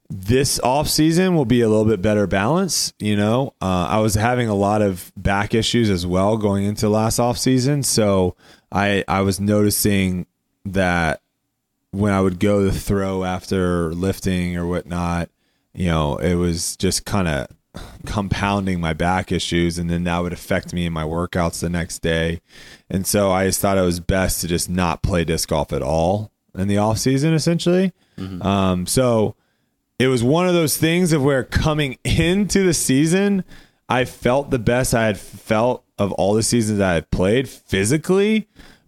this 0.09 0.57
off 0.61 0.87
season 0.87 1.35
will 1.35 1.45
be 1.45 1.59
a 1.59 1.67
little 1.67 1.83
bit 1.83 2.01
better 2.01 2.27
balance. 2.27 2.93
You 2.97 3.17
know, 3.17 3.53
uh, 3.61 3.87
I 3.89 3.99
was 3.99 4.15
having 4.15 4.47
a 4.47 4.55
lot 4.55 4.81
of 4.81 5.11
back 5.17 5.53
issues 5.53 5.89
as 5.89 6.07
well 6.07 6.37
going 6.37 6.63
into 6.63 6.87
last 6.87 7.19
off 7.19 7.37
season, 7.37 7.83
so 7.83 8.35
I 8.71 9.03
I 9.07 9.21
was 9.21 9.41
noticing 9.41 10.27
that 10.63 11.21
when 11.97 12.13
I 12.13 12.21
would 12.21 12.39
go 12.39 12.63
to 12.65 12.71
throw 12.71 13.23
after 13.23 13.93
lifting 13.93 14.55
or 14.55 14.67
whatnot, 14.67 15.29
you 15.73 15.87
know, 15.87 16.17
it 16.17 16.35
was 16.35 16.77
just 16.77 17.05
kind 17.05 17.27
of 17.27 17.47
compounding 18.05 18.79
my 18.79 18.93
back 18.93 19.31
issues 19.31 19.77
and 19.77 19.89
then 19.89 20.03
that 20.03 20.19
would 20.19 20.33
affect 20.33 20.73
me 20.73 20.85
in 20.85 20.93
my 20.93 21.03
workouts 21.03 21.59
the 21.59 21.69
next 21.69 21.99
day. 21.99 22.41
And 22.89 23.05
so 23.05 23.31
I 23.31 23.45
just 23.47 23.59
thought 23.59 23.77
it 23.77 23.81
was 23.81 23.99
best 23.99 24.41
to 24.41 24.47
just 24.47 24.69
not 24.69 25.01
play 25.01 25.23
disc 25.23 25.49
golf 25.49 25.73
at 25.73 25.81
all 25.81 26.31
in 26.55 26.67
the 26.67 26.77
off 26.77 26.99
season 26.99 27.33
essentially. 27.33 27.93
Um, 28.41 28.85
so 28.87 29.35
it 29.99 30.07
was 30.07 30.23
one 30.23 30.47
of 30.47 30.53
those 30.53 30.77
things 30.77 31.13
of 31.13 31.23
where 31.23 31.43
coming 31.43 31.97
into 32.03 32.63
the 32.63 32.73
season, 32.73 33.43
I 33.89 34.05
felt 34.05 34.51
the 34.51 34.59
best 34.59 34.93
I 34.93 35.05
had 35.05 35.19
felt 35.19 35.83
of 35.97 36.11
all 36.13 36.33
the 36.35 36.43
seasons 36.43 36.79
I 36.79 36.93
had 36.93 37.09
played 37.09 37.49
physically, 37.49 38.47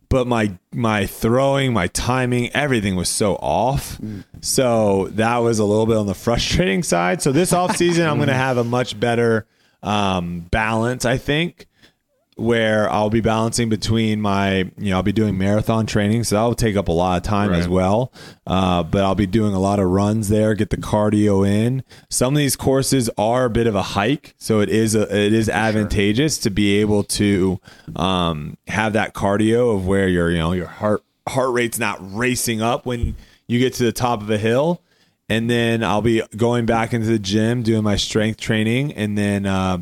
but 0.10 0.28
my 0.28 0.58
my 0.74 1.06
throwing, 1.06 1.72
my 1.74 1.88
timing, 1.88 2.50
everything 2.54 2.96
was 2.96 3.10
so 3.10 3.36
off. 3.36 4.00
So 4.42 5.08
that 5.12 5.38
was 5.38 5.60
a 5.60 5.66
little 5.66 5.86
bit 5.86 5.98
on 5.98 6.08
the 6.08 6.16
frustrating 6.16 6.84
side. 6.84 7.22
So 7.22 7.32
this 7.32 7.54
off 7.54 7.76
season, 7.78 8.08
I'm 8.08 8.18
going 8.18 8.28
to 8.30 8.34
have 8.34 8.58
a 8.58 8.64
much 8.64 9.00
better 9.00 9.46
um, 9.82 10.42
balance, 10.52 11.06
I 11.06 11.18
think 11.18 11.69
where 12.40 12.90
I'll 12.90 13.10
be 13.10 13.22
balancing 13.22 13.70
between 13.70 14.22
my, 14.22 14.72
you 14.78 14.90
know, 14.90 14.98
I'll 14.98 15.04
be 15.04 15.12
doing 15.12 15.38
marathon 15.38 15.86
training, 15.86 16.24
so 16.24 16.36
that'll 16.36 16.56
take 16.56 16.76
up 16.76 16.88
a 16.88 16.92
lot 16.92 17.18
of 17.18 17.24
time 17.24 17.54
as 17.54 17.68
well. 17.68 18.14
Uh, 18.48 18.84
but 18.84 19.04
I'll 19.04 19.16
be 19.16 19.28
doing 19.28 19.54
a 19.54 19.60
lot 19.60 19.80
of 19.80 19.88
runs 19.90 20.30
there, 20.30 20.56
get 20.56 20.70
the 20.70 20.78
cardio 20.78 21.48
in. 21.48 21.84
Some 22.10 22.34
of 22.34 22.38
these 22.38 22.56
courses 22.56 23.10
are 23.18 23.46
a 23.46 23.50
bit 23.50 23.68
of 23.68 23.76
a 23.76 23.82
hike, 23.82 24.34
so 24.38 24.60
it 24.62 24.70
is 24.70 24.96
a, 24.96 25.02
it 25.16 25.34
is 25.34 25.50
advantageous 25.50 26.38
to 26.40 26.50
be 26.50 26.78
able 26.80 27.04
to 27.04 27.60
um, 27.96 28.58
have 28.68 28.94
that 28.94 29.14
cardio 29.14 29.76
of 29.76 29.86
where 29.86 30.08
your, 30.08 30.32
you 30.32 30.38
know, 30.38 30.54
your 30.54 30.68
heart 30.68 31.04
heart 31.28 31.54
rate's 31.54 31.78
not 31.78 31.98
racing 32.16 32.62
up 32.62 32.86
when 32.86 33.16
you 33.48 33.60
get 33.60 33.74
to 33.76 33.84
the 33.84 33.92
top 33.92 34.22
of 34.22 34.30
a 34.30 34.38
hill. 34.38 34.82
And 35.32 35.48
then 35.48 35.84
I'll 35.84 36.02
be 36.02 36.24
going 36.36 36.66
back 36.66 36.92
into 36.92 37.06
the 37.06 37.20
gym, 37.20 37.62
doing 37.62 37.84
my 37.84 37.98
strength 37.98 38.40
training, 38.40 38.94
and 38.94 39.18
then. 39.18 39.46
Uh, 39.46 39.80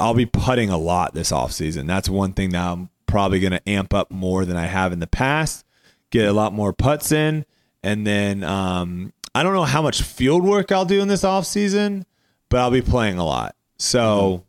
I'll 0.00 0.14
be 0.14 0.26
putting 0.26 0.70
a 0.70 0.78
lot 0.78 1.14
this 1.14 1.32
off 1.32 1.52
season. 1.52 1.86
That's 1.86 2.08
one 2.08 2.32
thing 2.32 2.50
that 2.50 2.64
I'm 2.64 2.90
probably 3.06 3.40
going 3.40 3.52
to 3.52 3.68
amp 3.68 3.94
up 3.94 4.10
more 4.10 4.44
than 4.44 4.56
I 4.56 4.66
have 4.66 4.92
in 4.92 5.00
the 5.00 5.06
past. 5.06 5.64
Get 6.10 6.26
a 6.28 6.32
lot 6.32 6.52
more 6.52 6.72
putts 6.72 7.12
in, 7.12 7.44
and 7.82 8.06
then 8.06 8.44
um, 8.44 9.12
I 9.34 9.42
don't 9.42 9.54
know 9.54 9.64
how 9.64 9.82
much 9.82 10.02
field 10.02 10.44
work 10.44 10.70
I'll 10.70 10.84
do 10.84 11.00
in 11.00 11.08
this 11.08 11.24
off 11.24 11.44
season, 11.44 12.06
but 12.48 12.60
I'll 12.60 12.70
be 12.70 12.82
playing 12.82 13.18
a 13.18 13.24
lot. 13.24 13.56
So, 13.78 14.44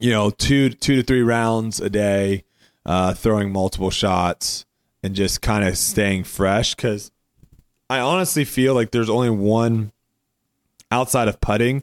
you 0.00 0.10
know, 0.10 0.30
two 0.30 0.70
two 0.70 0.96
to 0.96 1.02
three 1.02 1.22
rounds 1.22 1.78
a 1.80 1.90
day, 1.90 2.44
uh, 2.86 3.12
throwing 3.12 3.52
multiple 3.52 3.90
shots, 3.90 4.64
and 5.02 5.14
just 5.14 5.42
kind 5.42 5.66
of 5.66 5.76
staying 5.76 6.24
fresh. 6.24 6.74
Because 6.74 7.10
I 7.90 8.00
honestly 8.00 8.44
feel 8.44 8.74
like 8.74 8.90
there's 8.90 9.10
only 9.10 9.30
one 9.30 9.92
outside 10.90 11.28
of 11.28 11.40
putting 11.40 11.82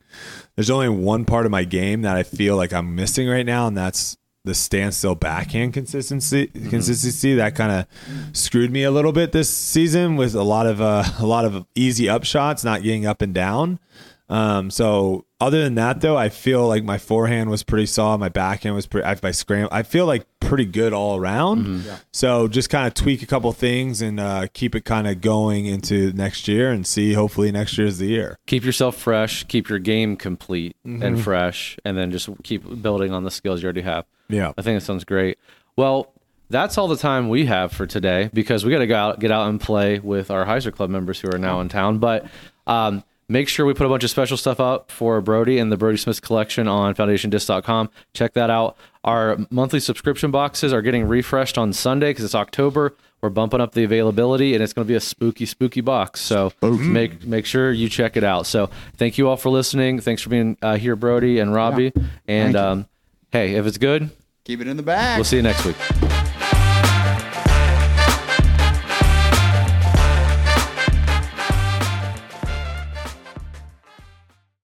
there's 0.56 0.70
only 0.70 0.89
one 0.89 1.26
part 1.26 1.46
of 1.46 1.52
my 1.52 1.63
game 1.63 2.04
that 2.04 2.16
I 2.16 2.24
feel 2.24 2.56
like 2.56 2.74
I'm 2.74 2.96
missing 2.96 3.28
right 3.28 3.46
now, 3.46 3.68
and 3.68 3.76
that's 3.76 4.18
the 4.46 4.54
standstill 4.54 5.16
backhand 5.16 5.74
consistency. 5.74 6.48
Consistency 6.48 7.36
that 7.36 7.56
kind 7.56 7.72
of 7.72 8.38
screwed 8.38 8.72
me 8.72 8.84
a 8.84 8.92
little 8.92 9.13
bit 9.13 9.32
this 9.32 9.50
season 9.50 10.16
with 10.16 10.36
a 10.36 10.44
lot 10.44 10.68
of 10.68 10.82
uh, 10.82 11.04
a 11.20 11.26
lot 11.26 11.46
of 11.46 11.66
easy 11.76 12.06
upshots, 12.06 12.63
not 12.63 12.84
getting 12.84 13.06
up 13.06 13.22
and 13.22 13.34
down. 13.34 13.80
Um, 14.29 14.71
so 14.71 15.25
other 15.39 15.63
than 15.63 15.75
that, 15.75 16.01
though, 16.01 16.17
I 16.17 16.29
feel 16.29 16.67
like 16.67 16.83
my 16.83 16.97
forehand 16.97 17.49
was 17.49 17.62
pretty 17.63 17.86
solid. 17.86 18.17
My 18.19 18.29
backhand 18.29 18.73
was 18.75 18.88
pretty. 18.88 19.05
I, 19.05 19.15
my 19.21 19.31
scram, 19.31 19.67
I 19.71 19.83
feel 19.83 20.05
like 20.05 20.25
pretty 20.39 20.65
good 20.65 20.93
all 20.93 21.17
around. 21.17 21.86
So 22.12 22.47
just 22.47 22.69
kind 22.69 22.88
of 22.88 22.93
tweak 22.93 23.21
a 23.21 23.25
couple 23.25 23.51
things 23.51 24.01
and 24.01 24.19
uh, 24.19 24.47
keep 24.53 24.75
it 24.75 24.86
kind 24.86 25.07
of 25.07 25.21
going 25.21 25.65
into 25.65 26.13
next 26.13 26.47
year 26.47 26.71
and 26.71 26.88
see. 26.88 27.13
Hopefully, 27.13 27.51
next 27.51 27.77
year 27.77 27.86
is 27.88 27.97
the 27.99 28.07
year. 28.07 28.38
keep 28.47 28.63
yourself 28.63 28.95
fresh, 28.95 29.43
keep 29.45 29.69
your 29.69 29.79
game 29.79 30.15
complete 30.15 30.75
Mm-hmm. 30.88 31.01
and 31.03 31.21
fresh, 31.21 31.77
and 31.86 31.97
then 31.97 32.12
just 32.12 32.29
keep 32.43 32.81
building 32.81 33.12
on 33.13 33.23
the 33.23 33.31
skills 33.31 33.62
you 33.62 33.65
already 33.67 33.81
have. 33.81 34.05
Yeah. 34.29 34.53
I 34.57 34.62
think 34.62 34.77
it 34.81 34.86
sounds 34.86 35.03
great. 35.03 35.38
Well, 35.75 36.12
that's 36.49 36.77
all 36.77 36.88
the 36.88 36.97
time 36.97 37.29
we 37.29 37.45
have 37.45 37.71
for 37.71 37.86
today 37.88 38.29
because 38.33 38.63
we 38.65 38.71
got 38.71 38.79
to 38.79 38.88
go 38.88 38.95
out, 38.95 39.19
get 39.19 39.31
out 39.31 39.49
and 39.49 39.59
play 39.59 39.99
with 39.99 40.29
our 40.31 40.45
Hyzer 40.45 40.71
Club 40.73 40.89
members 40.89 41.19
who 41.19 41.29
are 41.33 41.38
now 41.38 41.62
in 41.62 41.69
town. 41.69 41.97
But 41.99 42.25
um, 42.67 43.03
make 43.34 43.50
sure 43.50 43.65
we 43.65 43.74
put 43.74 43.86
a 43.86 43.89
bunch 43.89 44.04
of 44.04 44.10
special 44.12 44.38
stuff 44.38 44.60
up 44.60 44.91
for 44.91 45.19
Brodie 45.19 45.58
and 45.58 45.72
the 45.72 45.76
Brodie 45.76 45.98
Smith 45.98 46.22
collection 46.22 46.67
on 46.67 46.93
foundationdiscs.com. 46.93 47.89
Check 48.13 48.34
that 48.34 48.50
out. 48.50 48.78
Our 49.04 49.39
monthly 49.50 49.80
subscription 49.80 50.32
boxes 50.32 50.72
are 50.72 50.82
getting 50.82 51.06
refreshed 51.06 51.58
on 51.58 51.74
Sunday 51.74 52.12
because 52.12 52.24
it's 52.24 52.36
October. 52.36 52.96
We're 53.22 53.30
bumping 53.30 53.60
up 53.60 53.74
the 53.74 53.84
availability, 53.84 54.54
and 54.54 54.62
it's 54.62 54.74
going 54.74 54.86
to 54.86 54.88
be 54.88 54.96
a 54.96 55.00
spooky, 55.02 55.46
spooky 55.46 55.82
box. 55.82 56.22
So 56.22 56.52
make 56.62 57.26
make 57.26 57.46
sure 57.46 57.72
you 57.72 57.89
check 57.89 58.15
it 58.17 58.24
out. 58.24 58.46
So 58.46 58.69
thank 58.98 59.17
you 59.17 59.28
all 59.30 59.38
for 59.38 59.50
listening. 59.50 60.00
Thanks 60.02 60.22
for 60.22 60.30
being 60.30 60.58
uh, 60.62 60.76
here, 60.76 60.96
Brodie 60.96 61.39
and 61.39 61.54
Robbie. 61.54 61.91
And 62.28 62.56
um, 62.56 62.86
hey, 63.32 63.56
if 63.56 63.65
it's 63.65 63.78
good, 63.78 64.10
Keep 64.43 64.62
it 64.62 64.67
in 64.67 64.76
the 64.78 64.84
bag. 64.84 65.17
we'll 65.17 65.24
see 65.26 65.38
you 65.38 65.41
next 65.41 65.65
week. 65.65 66.03